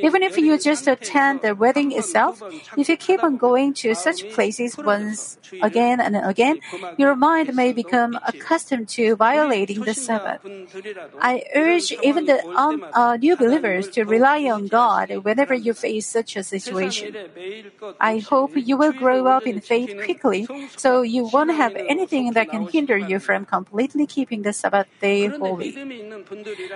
Even 0.00 0.22
if 0.22 0.36
you 0.38 0.58
just 0.58 0.86
attend 0.88 1.42
the 1.42 1.54
wedding 1.54 1.92
itself, 1.92 2.42
if 2.76 2.88
you 2.88 2.96
keep 2.96 3.22
on 3.22 3.36
going 3.36 3.74
to 3.74 3.94
such 3.94 4.28
places 4.30 4.76
once 4.78 5.38
again 5.62 6.00
and 6.00 6.16
again, 6.16 6.60
your 6.96 7.14
mind 7.14 7.54
may 7.54 7.72
become 7.72 8.18
accustomed 8.26 8.88
to 8.88 9.16
violating 9.16 9.80
the 9.82 9.94
Sabbath. 9.94 10.40
I 11.20 11.44
urge 11.54 11.92
even 12.02 12.26
the 12.26 12.44
um, 12.48 12.84
uh, 12.92 13.16
new 13.16 13.36
believers 13.36 13.88
to 13.90 14.04
rely 14.04 14.44
on 14.44 14.66
God 14.66 15.10
whenever 15.24 15.54
you 15.54 15.72
face 15.74 16.06
such 16.06 16.36
a 16.36 16.42
situation. 16.42 17.16
I 18.00 18.18
hope 18.18 18.52
you 18.54 18.76
will 18.76 18.92
grow 18.92 19.26
up 19.26 19.46
in 19.46 19.60
faith 19.60 19.94
quickly 20.04 20.48
so 20.76 21.02
you 21.02 21.24
won't 21.32 21.52
have 21.54 21.74
anything 21.76 22.32
that 22.32 22.50
can 22.50 22.68
hinder 22.68 22.96
you 22.96 23.18
from 23.18 23.44
completely 23.44 24.06
keeping 24.06 24.42
the 24.42 24.52
Sabbath 24.52 24.88
day 25.00 25.26
holy. 25.26 25.76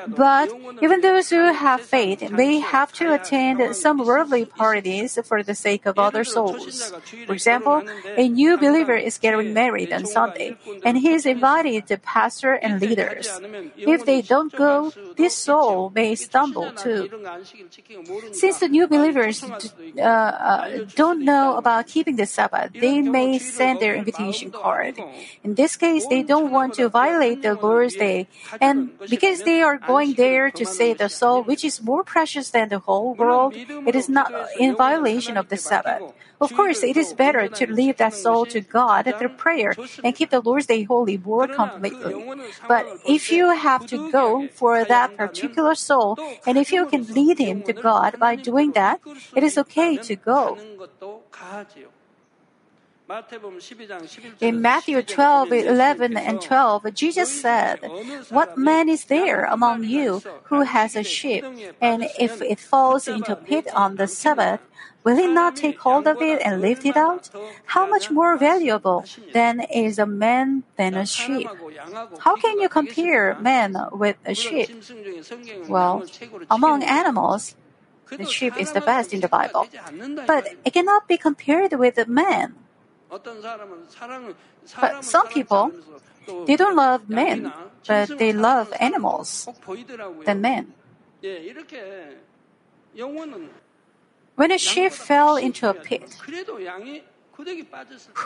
But 0.09 0.51
even 0.81 1.01
those 1.01 1.31
who 1.31 1.53
have 1.53 1.81
faith 1.81 2.31
may 2.31 2.61
have 2.61 2.93
to 2.95 3.13
attend 3.15 3.77
some 3.77 3.99
worldly 3.99 4.45
parties 4.45 5.19
for 5.25 5.43
the 5.43 5.55
sake 5.55 5.87
of 5.87 5.99
other 5.99 6.25
souls. 6.25 6.93
For 7.27 7.33
example, 7.33 7.83
a 8.17 8.29
new 8.29 8.57
believer 8.57 8.97
is 8.97 9.19
getting 9.19 9.53
married 9.53 9.93
on 9.93 10.07
Sunday, 10.07 10.57
and 10.85 10.99
he 10.99 11.13
is 11.13 11.27
invited 11.27 11.87
to 11.89 11.99
pastor 11.99 12.55
and 12.55 12.81
leaders. 12.81 13.29
If 13.83 14.07
they 14.07 14.23
don't 14.23 14.53
go, 14.55 14.93
this 15.17 15.35
soul 15.35 15.91
may 15.91 16.15
stumble 16.15 16.73
too. 16.73 17.11
Since 18.33 18.61
the 18.61 18.69
new 18.69 18.87
believers 18.87 19.43
uh, 19.43 20.01
uh, 20.01 20.87
don't 20.95 21.25
know 21.25 21.57
about 21.57 21.87
keeping 21.87 22.17
the 22.17 22.27
Sabbath, 22.27 22.73
they 22.73 23.01
may 23.03 23.39
send 23.39 23.81
their 23.81 23.95
invitation 23.95 24.51
card. 24.51 24.99
In 25.43 25.55
this 25.55 25.77
case, 25.77 26.07
they 26.07 26.23
don't 26.23 26.51
want 26.51 26.75
to 26.75 26.89
violate 26.89 27.43
the 27.43 27.55
Lord's 27.55 27.97
day, 27.97 28.29
and 28.61 28.91
because 29.11 29.43
they 29.43 29.63
are 29.63 29.79
going 29.79 30.15
there 30.15 30.51
to 30.51 30.65
save 30.65 30.99
the 30.99 31.09
soul, 31.09 31.43
which 31.43 31.65
is 31.65 31.83
more 31.83 32.05
precious 32.05 32.51
than 32.51 32.69
the 32.69 32.79
whole 32.79 33.15
world, 33.15 33.55
it 33.55 33.95
is 33.95 34.09
not 34.09 34.33
in 34.59 34.77
violation 34.77 35.37
of 35.37 35.49
the 35.49 35.57
Sabbath. 35.57 36.03
Of 36.43 36.53
course, 36.55 36.83
it 36.83 36.97
is 36.97 37.15
better 37.15 37.47
to 37.47 37.73
leave 37.73 37.97
that 37.99 38.15
soul 38.15 38.47
to 38.47 38.61
God 38.61 39.07
through 39.17 39.39
prayer 39.39 39.77
and 40.03 40.15
keep 40.15 40.31
the 40.31 40.41
Lord's 40.41 40.67
Day 40.67 40.83
holy 40.83 41.17
more 41.17 41.47
completely. 41.47 42.27
But 42.67 42.85
if 43.07 43.31
you 43.31 43.55
have 43.55 43.87
to 43.87 44.11
go 44.11 44.49
for 44.53 44.85
that 44.85 45.17
particular 45.17 45.77
soul, 45.77 46.19
and 46.45 46.59
if 46.59 46.73
you 46.73 46.85
can 46.87 47.07
lead 47.15 47.39
him 47.39 47.63
to 47.63 47.73
God 47.73 48.19
by 48.19 48.35
doing 48.35 48.73
that, 48.73 48.99
it 49.37 49.45
is 49.45 49.57
okay 49.57 49.97
to 49.99 50.17
go. 50.17 50.59
In 54.41 54.63
Matthew 54.63 55.03
12, 55.03 55.53
11 55.53 56.17
and 56.17 56.41
12, 56.41 56.95
Jesus 56.95 57.31
said, 57.31 57.79
What 58.31 58.57
man 58.57 58.89
is 58.89 59.05
there 59.05 59.45
among 59.45 59.85
you 59.85 60.23
who 60.45 60.63
has 60.63 60.97
a 60.97 61.03
sheep, 61.03 61.45
and 61.81 62.07
if 62.19 62.41
it 62.41 62.59
falls 62.59 63.07
into 63.07 63.33
a 63.33 63.37
pit 63.37 63.67
on 63.75 63.97
the 63.97 64.07
Sabbath, 64.07 64.61
will 65.05 65.17
he 65.17 65.27
not 65.27 65.57
take 65.57 65.79
hold 65.79 66.07
of 66.07 66.21
it 66.21 66.41
and 66.45 66.61
lift 66.61 66.85
it 66.85 66.97
out? 66.97 67.31
How 67.67 67.89
much 67.89 68.11
more 68.11 68.37
valuable 68.37 69.05
then 69.33 69.61
is 69.61 69.99
a 69.99 70.07
man 70.07 70.65
than 70.77 70.95
a 70.95 71.07
sheep? 71.07 71.49
How 72.21 72.37
can 72.37 72.61
you 72.61 72.69
compare 72.69 73.37
man 73.41 73.77
with 73.93 74.17
a 74.25 74.35
sheep? 74.35 74.71
Well, 75.69 76.05
among 76.51 76.83
animals, 76.83 77.57
the 78.11 78.27
sheep 78.27 78.55
is 78.59 78.73
the 78.73 78.81
best 78.81 79.13
in 79.13 79.21
the 79.21 79.29
Bible, 79.29 79.67
but 80.27 80.49
it 80.65 80.73
cannot 80.73 81.09
be 81.09 81.17
compared 81.17 81.73
with 81.73 81.99
a 81.99 82.07
man. 82.07 82.55
But 84.81 85.05
some 85.05 85.29
people, 85.29 85.73
they 86.47 86.57
don't 86.57 86.77
love 86.77 87.09
men, 87.09 87.53
but 87.87 88.19
they 88.19 88.33
love 88.33 88.73
animals 88.79 89.49
than 90.25 90.41
men. 90.41 90.73
When 94.43 94.51
a 94.51 94.59
sheep 94.59 94.91
fell 94.91 95.37
into 95.37 95.71
a 95.71 95.75
pit, 95.75 96.19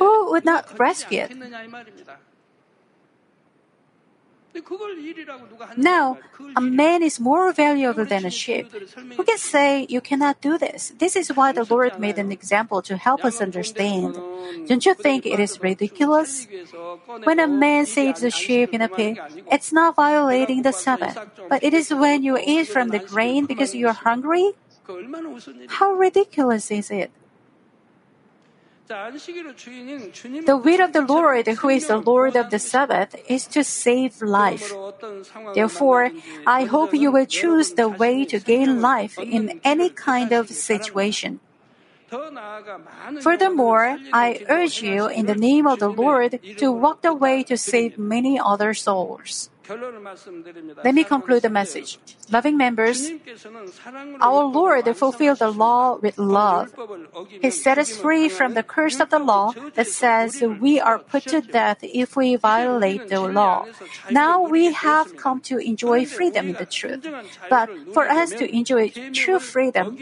who 0.01 0.31
would 0.31 0.47
not 0.47 0.79
rescue 0.79 1.29
it? 1.29 1.37
Now, 5.77 6.17
a 6.57 6.63
man 6.63 7.03
is 7.03 7.21
more 7.21 7.53
valuable 7.53 8.07
than 8.07 8.25
a 8.25 8.31
sheep. 8.31 8.73
Who 9.17 9.25
can 9.25 9.37
say 9.37 9.85
you 9.91 10.01
cannot 10.01 10.41
do 10.41 10.57
this? 10.57 10.95
This 10.97 11.17
is 11.17 11.37
why 11.37 11.53
the 11.53 11.67
Lord 11.69 12.01
made 12.01 12.17
an 12.17 12.33
example 12.33 12.81
to 12.89 12.97
help 12.97 13.23
us 13.23 13.43
understand. 13.43 14.17
Don't 14.67 14.87
you 14.87 14.95
think 14.95 15.27
it 15.27 15.39
is 15.39 15.61
ridiculous? 15.61 16.49
When 17.25 17.39
a 17.39 17.47
man 17.47 17.85
saves 17.85 18.23
a 18.23 18.31
sheep 18.31 18.73
in 18.73 18.81
a 18.81 18.89
pit, 18.89 19.19
it's 19.53 19.71
not 19.71 19.97
violating 19.97 20.63
the 20.63 20.73
Sabbath, 20.73 21.19
but 21.51 21.63
it 21.63 21.75
is 21.75 21.93
when 21.93 22.23
you 22.23 22.39
eat 22.39 22.69
from 22.69 22.89
the 22.89 23.01
grain 23.01 23.45
because 23.45 23.75
you 23.75 23.89
are 23.89 24.01
hungry? 24.09 24.55
How 25.69 25.93
ridiculous 25.93 26.71
is 26.71 26.91
it? 26.91 27.11
The 28.89 30.61
will 30.63 30.81
of 30.81 30.93
the 30.93 31.03
Lord, 31.03 31.49
who 31.49 31.69
is 31.69 31.89
the 31.89 31.97
Lord 31.97 32.37
of 32.37 32.51
the 32.51 32.61
Sabbath, 32.61 33.17
is 33.29 33.47
to 33.49 33.65
save 33.65 34.23
life. 34.23 34.73
Therefore, 35.55 36.13
I 36.47 36.65
hope 36.65 36.95
you 36.95 37.11
will 37.11 37.27
choose 37.27 37.73
the 37.73 37.89
way 37.89 38.25
to 38.27 38.39
gain 38.39 38.81
life 38.81 39.19
in 39.19 39.61
any 39.65 39.91
kind 39.91 40.31
of 40.31 40.51
situation. 40.51 41.41
Furthermore, 43.21 43.99
I 44.13 44.45
urge 44.49 44.83
you 44.83 45.09
in 45.09 45.27
the 45.27 45.35
name 45.35 45.67
of 45.67 45.81
the 45.81 45.91
Lord 45.91 46.39
to 46.59 46.71
walk 46.71 47.03
the 47.03 47.15
way 47.15 47.43
to 47.43 47.57
save 47.57 47.99
many 47.99 48.39
other 48.39 48.73
souls. 48.75 49.51
Let 49.69 50.95
me 50.95 51.05
conclude 51.05 51.43
the 51.43 51.51
message. 51.51 51.99
Loving 52.31 52.57
members, 52.57 53.11
our 54.21 54.45
Lord 54.45 54.97
fulfilled 54.97 55.39
the 55.39 55.51
law 55.51 55.97
with 55.97 56.19
love. 56.19 56.75
He 57.43 57.51
set 57.51 57.79
us 57.79 57.97
free 57.97 58.29
from 58.29 58.55
the 58.55 58.63
curse 58.63 59.01
of 59.01 59.11
the 59.11 59.19
law 59.19 59.53
that 59.75 59.87
says 59.89 60.43
we 60.61 60.81
are 60.81 60.99
put 60.99 61.25
to 61.29 61.41
death 61.41 61.79
if 61.83 62.17
we 62.17 62.37
violate 62.37 63.09
the 63.09 63.21
law. 63.21 63.67
Now 64.11 64.43
we 64.43 64.73
have 64.73 65.17
come 65.17 65.41
to 65.51 65.59
enjoy 65.59 66.07
freedom 66.07 66.49
in 66.51 66.57
the 66.57 66.67
truth. 66.67 67.07
But 67.51 67.71
for 67.93 68.09
us 68.09 68.31
to 68.31 68.45
enjoy 68.55 68.91
true 69.13 69.39
freedom, 69.39 69.99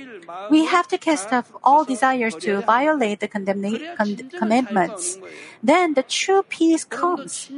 we 0.50 0.66
have 0.66 0.88
to 0.88 0.98
cast 0.98 1.32
off 1.32 1.52
all 1.62 1.84
desires 1.84 2.34
to 2.36 2.60
violate 2.62 3.20
the 3.20 3.28
condemn- 3.28 3.80
con- 3.96 4.30
commandments. 4.38 5.18
Then 5.62 5.94
the 5.94 6.02
true 6.02 6.42
peace 6.42 6.84
comes. 6.84 7.50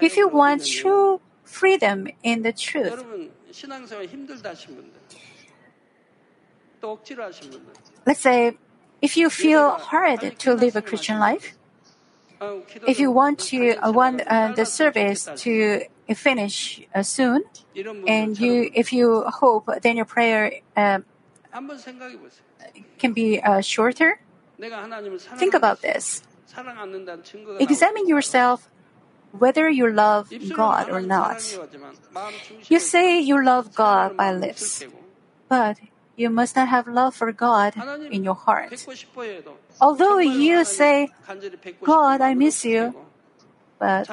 If 0.00 0.16
you 0.16 0.28
want 0.28 0.66
true 0.66 1.20
freedom 1.44 2.08
in 2.22 2.42
the 2.42 2.52
truth, 2.52 3.04
let's 8.06 8.20
say 8.20 8.56
if 9.00 9.16
you 9.16 9.30
feel 9.30 9.70
hard 9.70 10.38
to 10.38 10.54
live 10.54 10.76
a 10.76 10.82
Christian 10.82 11.18
life, 11.18 11.56
if 12.86 12.98
you 12.98 13.10
want 13.10 13.38
to 13.50 13.76
uh, 13.76 13.92
want 13.92 14.22
uh, 14.26 14.52
the 14.52 14.66
service 14.66 15.28
to 15.36 15.84
finish 16.14 16.82
uh, 16.94 17.02
soon, 17.02 17.44
and 18.06 18.38
you 18.38 18.70
if 18.74 18.92
you 18.92 19.24
hope 19.40 19.68
then 19.82 19.96
your 19.96 20.04
prayer 20.04 20.52
um, 20.76 21.04
can 22.98 23.12
be 23.12 23.40
uh, 23.40 23.60
shorter. 23.60 24.20
Think 25.36 25.54
about 25.54 25.80
this. 25.82 26.22
Examine 27.58 28.06
yourself 28.08 28.68
whether 29.38 29.68
you 29.68 29.90
love 29.90 30.30
God 30.54 30.88
or 30.88 31.00
not. 31.00 31.42
You 32.68 32.78
say 32.78 33.20
you 33.20 33.44
love 33.44 33.74
God 33.74 34.16
by 34.16 34.32
lips, 34.32 34.82
but 35.48 35.78
you 36.16 36.30
must 36.30 36.56
not 36.56 36.68
have 36.68 36.86
love 36.86 37.14
for 37.14 37.32
God 37.32 37.74
in 38.10 38.22
your 38.22 38.34
heart. 38.34 38.86
Although 39.80 40.18
you 40.18 40.64
say, 40.64 41.10
God, 41.82 42.20
I 42.20 42.34
miss 42.34 42.64
you, 42.64 42.94
but 43.78 44.08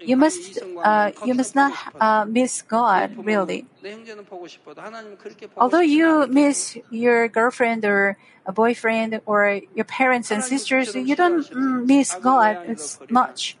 you 0.00 0.16
must, 0.16 0.58
uh, 0.82 1.12
you 1.24 1.34
must 1.34 1.54
not 1.54 1.72
uh, 2.00 2.24
miss 2.26 2.62
God, 2.62 3.16
really. 3.24 3.66
Although 5.56 5.80
you 5.80 6.26
miss 6.26 6.76
your 6.90 7.28
girlfriend 7.28 7.84
or 7.84 8.18
a 8.44 8.52
boyfriend 8.52 9.20
or 9.24 9.60
your 9.74 9.84
parents 9.84 10.30
and 10.32 10.42
sisters, 10.42 10.94
you 10.94 11.14
don't 11.14 11.46
miss 11.86 12.14
God 12.16 12.58
as 12.66 12.98
much. 13.08 13.56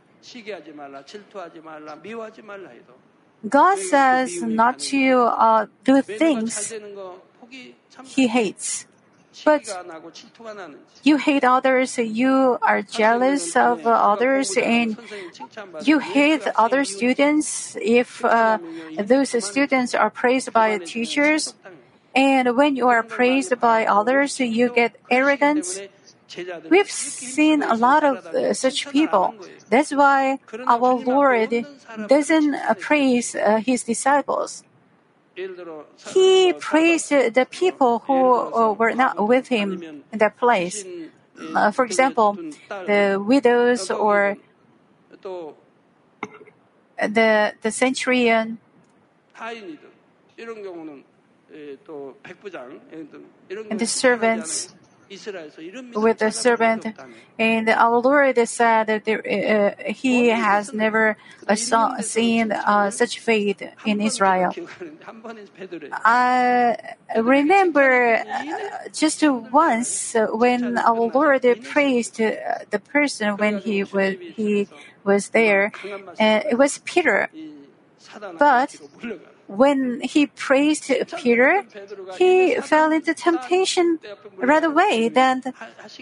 God 3.48 3.78
says 3.78 4.42
not 4.42 4.78
to 4.78 5.18
uh, 5.18 5.66
do 5.84 6.00
things 6.02 6.72
He 8.06 8.28
hates. 8.28 8.86
But 9.44 9.64
you 11.02 11.16
hate 11.16 11.42
others, 11.42 11.98
you 11.98 12.58
are 12.60 12.82
jealous 12.82 13.56
of 13.56 13.86
others, 13.86 14.56
and 14.58 14.96
you 15.82 15.98
hate 15.98 16.46
other 16.54 16.84
students 16.84 17.76
if 17.80 18.22
uh, 18.24 18.58
those 18.98 19.32
students 19.44 19.94
are 19.94 20.10
praised 20.10 20.52
by 20.52 20.78
teachers. 20.78 21.54
And 22.14 22.56
when 22.56 22.76
you 22.76 22.88
are 22.88 23.02
praised 23.02 23.58
by 23.58 23.86
others, 23.86 24.38
you 24.38 24.68
get 24.68 24.96
arrogance. 25.10 25.80
We've 26.70 26.90
seen 26.90 27.62
a 27.62 27.74
lot 27.74 28.04
of 28.04 28.26
uh, 28.26 28.54
such 28.54 28.88
people. 28.88 29.34
That's 29.68 29.92
why 29.92 30.38
our 30.66 30.94
Lord 30.94 31.66
doesn't 32.08 32.56
praise 32.80 33.34
uh, 33.34 33.58
his 33.58 33.82
disciples. 33.84 34.64
He 35.34 36.52
praised 36.52 37.10
the 37.10 37.46
people 37.50 38.00
who 38.00 38.34
uh, 38.34 38.72
were 38.72 38.92
not 38.92 39.26
with 39.26 39.48
him 39.48 39.82
in 40.12 40.18
that 40.18 40.36
place. 40.38 40.84
for 41.72 41.84
example, 41.84 42.38
the 42.68 43.22
widows 43.24 43.90
or 43.90 44.36
the, 46.98 47.54
the 47.62 47.70
centurion. 47.70 48.58
And 53.70 53.80
the 53.80 53.86
servants 53.86 54.74
with 55.94 56.18
the 56.18 56.30
servant, 56.30 56.86
and 57.38 57.68
our 57.68 57.98
Lord 57.98 58.36
said 58.48 58.86
that 58.86 59.04
there, 59.04 59.22
uh, 59.26 59.88
uh 59.88 59.92
he 59.92 60.28
has 60.28 60.72
never 60.72 61.16
uh, 61.48 61.54
saw, 61.54 62.00
seen 62.00 62.52
uh, 62.52 62.90
such 62.90 63.18
faith 63.18 63.62
in 63.84 64.00
Israel. 64.00 64.54
I 65.92 66.76
uh, 67.16 67.22
remember 67.22 68.24
just 68.92 69.22
once 69.22 70.14
when 70.32 70.78
our 70.78 71.10
Lord 71.12 71.44
praised 71.62 72.16
the 72.16 72.80
person 72.92 73.36
when 73.36 73.58
he 73.58 73.84
was 73.84 74.14
he 74.36 74.68
was 75.04 75.30
there, 75.30 75.72
it 76.18 76.58
was 76.58 76.78
Peter, 76.84 77.28
but 78.38 78.76
when 79.46 80.00
he 80.00 80.26
praised 80.26 80.90
Peter, 81.18 81.64
he 82.18 82.56
fell 82.60 82.92
into 82.92 83.14
temptation 83.14 83.98
right 84.36 84.64
away. 84.64 85.08
Then 85.08 85.42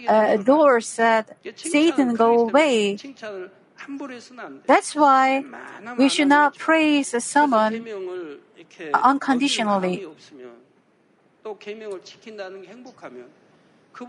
uh, 0.07 0.37
Lord 0.45 0.83
said, 0.83 1.35
Satan, 1.55 2.15
go 2.15 2.47
away. 2.47 2.97
That's 4.67 4.95
why 4.95 5.43
we 5.97 6.09
should 6.09 6.27
not 6.27 6.57
praise 6.57 7.13
someone 7.23 7.87
unconditionally. 8.93 10.05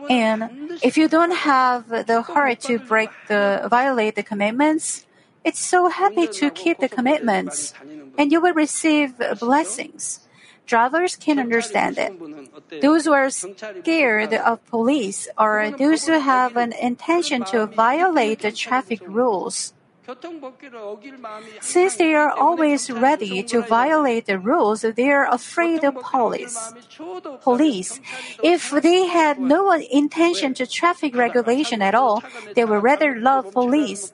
And 0.08 0.70
if 0.82 0.96
you 0.96 1.08
don't 1.08 1.32
have 1.32 1.88
the 1.88 2.22
heart 2.22 2.60
to 2.60 2.78
break 2.78 3.10
the 3.28 3.66
violate 3.68 4.14
the 4.14 4.22
commandments, 4.22 5.06
it's 5.44 5.60
so 5.60 5.88
happy 5.88 6.26
to 6.26 6.50
keep 6.50 6.78
the 6.78 6.88
commitments, 6.88 7.74
and 8.16 8.30
you 8.30 8.40
will 8.40 8.54
receive 8.54 9.14
blessings. 9.38 10.20
Drivers 10.66 11.16
can 11.16 11.38
understand 11.38 11.98
it. 11.98 12.12
Those 12.80 13.04
who 13.04 13.12
are 13.12 13.30
scared 13.30 14.32
of 14.32 14.64
police 14.66 15.28
or 15.36 15.70
those 15.70 16.06
who 16.06 16.18
have 16.20 16.56
an 16.56 16.72
intention 16.72 17.44
to 17.50 17.66
violate 17.66 18.40
the 18.40 18.52
traffic 18.52 19.00
rules. 19.06 19.74
Since 21.60 21.96
they 21.96 22.14
are 22.14 22.30
always 22.30 22.90
ready 22.90 23.42
to 23.44 23.62
violate 23.62 24.26
the 24.26 24.38
rules, 24.38 24.82
they 24.82 25.10
are 25.10 25.32
afraid 25.32 25.84
of 25.84 25.94
police. 26.00 26.74
Police, 27.42 28.00
if 28.42 28.70
they 28.70 29.06
had 29.06 29.38
no 29.38 29.70
intention 29.70 30.54
to 30.54 30.66
traffic 30.66 31.14
regulation 31.14 31.82
at 31.82 31.94
all, 31.94 32.22
they 32.54 32.64
would 32.64 32.82
rather 32.82 33.16
love 33.16 33.52
police. 33.52 34.12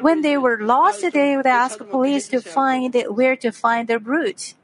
When 0.00 0.22
they 0.22 0.38
were 0.38 0.58
lost, 0.62 1.02
they 1.12 1.36
would 1.36 1.46
ask 1.46 1.78
police 1.78 2.28
to 2.28 2.40
find 2.40 2.94
where 3.08 3.36
to 3.36 3.50
find 3.50 3.88
the 3.88 3.98
route. 3.98 4.54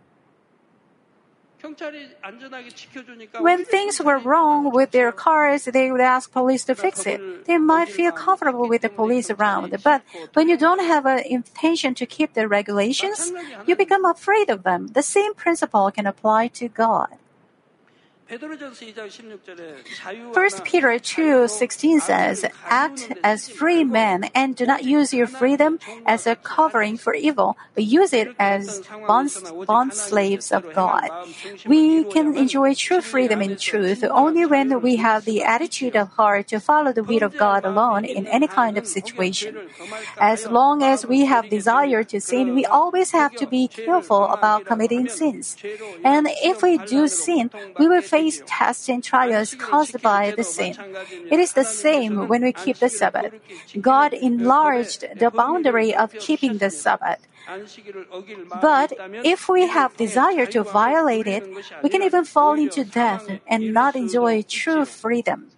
When 3.39 3.65
things 3.65 4.01
were 4.01 4.19
wrong 4.19 4.71
with 4.71 4.91
their 4.93 5.13
cars, 5.13 5.65
they 5.65 5.91
would 5.91 6.01
ask 6.01 6.33
police 6.33 6.65
to 6.65 6.75
fix 6.75 7.07
it. 7.07 7.21
They 7.45 7.59
might 7.59 7.89
feel 7.89 8.13
comfortable 8.13 8.69
with 8.69 8.83
the 8.83 8.89
police 8.89 9.31
around, 9.31 9.77
but 9.85 10.03
when 10.35 10.49
you 10.49 10.57
don't 10.57 10.81
have 10.81 11.07
an 11.07 11.21
intention 11.21 11.95
to 11.95 12.07
keep 12.07 12.35
the 12.35 12.49
regulations, 12.49 13.33
you 13.67 13.77
become 13.77 14.05
afraid 14.05 14.49
of 14.49 14.63
them. 14.63 14.89
The 14.89 15.03
same 15.03 15.35
principle 15.35 15.91
can 15.91 16.07
apply 16.07 16.49
to 16.49 16.69
God. 16.69 17.17
1 18.31 18.39
Peter 20.63 20.99
2:16 21.01 21.99
says, 21.99 22.45
"Act 22.69 23.11
as 23.25 23.49
free 23.49 23.83
men 23.83 24.31
and 24.37 24.55
do 24.55 24.65
not 24.65 24.85
use 24.85 25.13
your 25.13 25.27
freedom 25.27 25.81
as 26.07 26.29
a 26.29 26.37
covering 26.37 26.97
for 26.97 27.13
evil, 27.13 27.59
but 27.75 27.83
use 27.83 28.13
it 28.13 28.29
as 28.39 28.83
bond, 29.09 29.35
bond 29.67 29.93
slaves 29.95 30.53
of 30.53 30.63
God." 30.73 31.11
We 31.67 32.05
can 32.05 32.37
enjoy 32.37 32.75
true 32.75 33.01
freedom 33.01 33.43
in 33.43 33.57
truth 33.57 34.05
only 34.07 34.47
when 34.47 34.81
we 34.81 35.03
have 35.03 35.25
the 35.25 35.43
attitude 35.43 35.97
of 35.97 36.15
heart 36.15 36.47
to 36.55 36.61
follow 36.61 36.93
the 36.93 37.03
will 37.03 37.25
of 37.25 37.37
God 37.37 37.65
alone 37.65 38.05
in 38.05 38.29
any 38.29 38.47
kind 38.47 38.79
of 38.79 38.87
situation. 38.87 39.59
As 40.21 40.47
long 40.47 40.85
as 40.85 41.05
we 41.05 41.25
have 41.27 41.51
desire 41.51 42.05
to 42.05 42.21
sin, 42.21 42.55
we 42.55 42.65
always 42.65 43.11
have 43.11 43.35
to 43.43 43.47
be 43.47 43.67
careful 43.67 44.31
about 44.31 44.67
committing 44.71 45.09
sins. 45.09 45.57
And 46.05 46.31
if 46.45 46.63
we 46.63 46.79
do 46.79 47.09
sin, 47.09 47.51
we 47.77 47.89
will 47.91 48.03
face 48.03 48.20
tests 48.45 48.89
and 48.89 49.03
trials 49.03 49.55
caused 49.55 50.03
by 50.03 50.35
the 50.37 50.45
sin. 50.45 50.77
It 51.31 51.39
is 51.39 51.53
the 51.55 51.65
same 51.65 52.29
when 52.29 52.43
we 52.43 52.53
keep 52.53 52.79
the 52.79 52.89
Sabbath. 52.89 53.33
God 53.81 54.13
enlarged 54.13 55.05
the 55.17 55.31
boundary 55.31 55.95
of 55.95 56.13
keeping 56.19 56.59
the 56.59 56.71
Sabbath. 56.71 57.21
But 58.61 58.93
if 59.25 59.49
we 59.49 59.67
have 59.69 59.97
desire 59.97 60.47
to 60.47 60.63
violate 60.63 61.27
it, 61.27 61.49
we 61.83 61.89
can 61.89 62.03
even 62.03 62.25
fall 62.25 62.55
into 62.55 62.85
death 62.85 63.29
and 63.47 63.73
not 63.73 63.97
enjoy 63.97 64.43
true 64.43 64.85
freedom. 64.85 65.51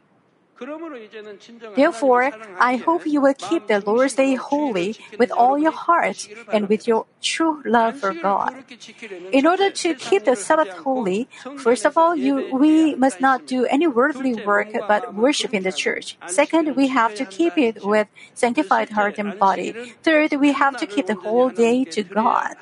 Therefore, 1.74 2.32
I 2.58 2.76
hope 2.76 3.06
you 3.06 3.20
will 3.20 3.34
keep 3.34 3.66
the 3.66 3.82
Lord's 3.84 4.14
Day 4.14 4.34
holy 4.34 4.96
with 5.18 5.30
all 5.32 5.58
your 5.58 5.72
heart 5.72 6.28
and 6.52 6.68
with 6.68 6.86
your 6.86 7.06
true 7.20 7.62
love 7.64 7.96
for 7.96 8.14
God. 8.14 8.54
In 9.32 9.46
order 9.46 9.70
to 9.70 9.94
keep 9.94 10.24
the 10.24 10.36
Sabbath 10.36 10.72
holy, 10.72 11.28
first 11.56 11.84
of 11.84 11.96
all, 11.96 12.14
you, 12.14 12.48
we 12.52 12.94
must 12.94 13.20
not 13.20 13.46
do 13.46 13.64
any 13.66 13.86
worldly 13.86 14.34
work 14.34 14.68
but 14.86 15.14
worship 15.14 15.54
in 15.54 15.62
the 15.62 15.72
church. 15.72 16.16
Second, 16.26 16.76
we 16.76 16.88
have 16.88 17.14
to 17.14 17.24
keep 17.24 17.56
it 17.56 17.82
with 17.84 18.08
sanctified 18.34 18.90
heart 18.90 19.18
and 19.18 19.38
body. 19.38 19.74
Third, 20.02 20.32
we 20.34 20.52
have 20.52 20.76
to 20.76 20.86
keep 20.86 21.06
the 21.06 21.14
whole 21.16 21.50
day 21.50 21.84
to 21.86 22.02
God. 22.02 22.54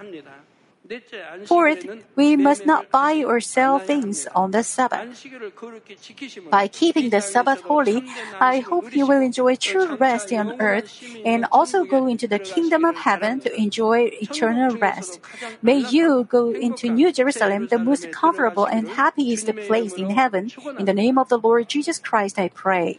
Fourth, 1.46 1.86
we 2.16 2.36
must 2.36 2.66
not 2.66 2.90
buy 2.90 3.22
or 3.22 3.40
sell 3.40 3.78
things 3.78 4.26
on 4.34 4.50
the 4.50 4.62
Sabbath. 4.64 5.06
By 6.50 6.66
keeping 6.68 7.10
the 7.10 7.20
Sabbath 7.20 7.60
holy, 7.60 8.02
I 8.40 8.58
hope 8.58 8.94
you 8.94 9.06
will 9.06 9.20
enjoy 9.20 9.54
true 9.56 9.94
rest 9.96 10.32
on 10.32 10.54
earth 10.58 10.90
and 11.24 11.46
also 11.52 11.84
go 11.84 12.06
into 12.06 12.26
the 12.26 12.38
kingdom 12.38 12.84
of 12.84 12.96
heaven 12.96 13.40
to 13.40 13.54
enjoy 13.54 14.10
eternal 14.20 14.76
rest. 14.76 15.20
May 15.62 15.78
you 15.78 16.24
go 16.24 16.50
into 16.50 16.88
New 16.88 17.12
Jerusalem, 17.12 17.68
the 17.70 17.78
most 17.78 18.10
comfortable 18.10 18.66
and 18.66 18.88
happiest 18.88 19.46
place 19.66 19.94
in 19.94 20.10
heaven. 20.10 20.50
In 20.78 20.86
the 20.86 20.94
name 20.94 21.18
of 21.18 21.28
the 21.28 21.38
Lord 21.38 21.68
Jesus 21.68 21.98
Christ, 21.98 22.38
I 22.38 22.48
pray. 22.48 22.98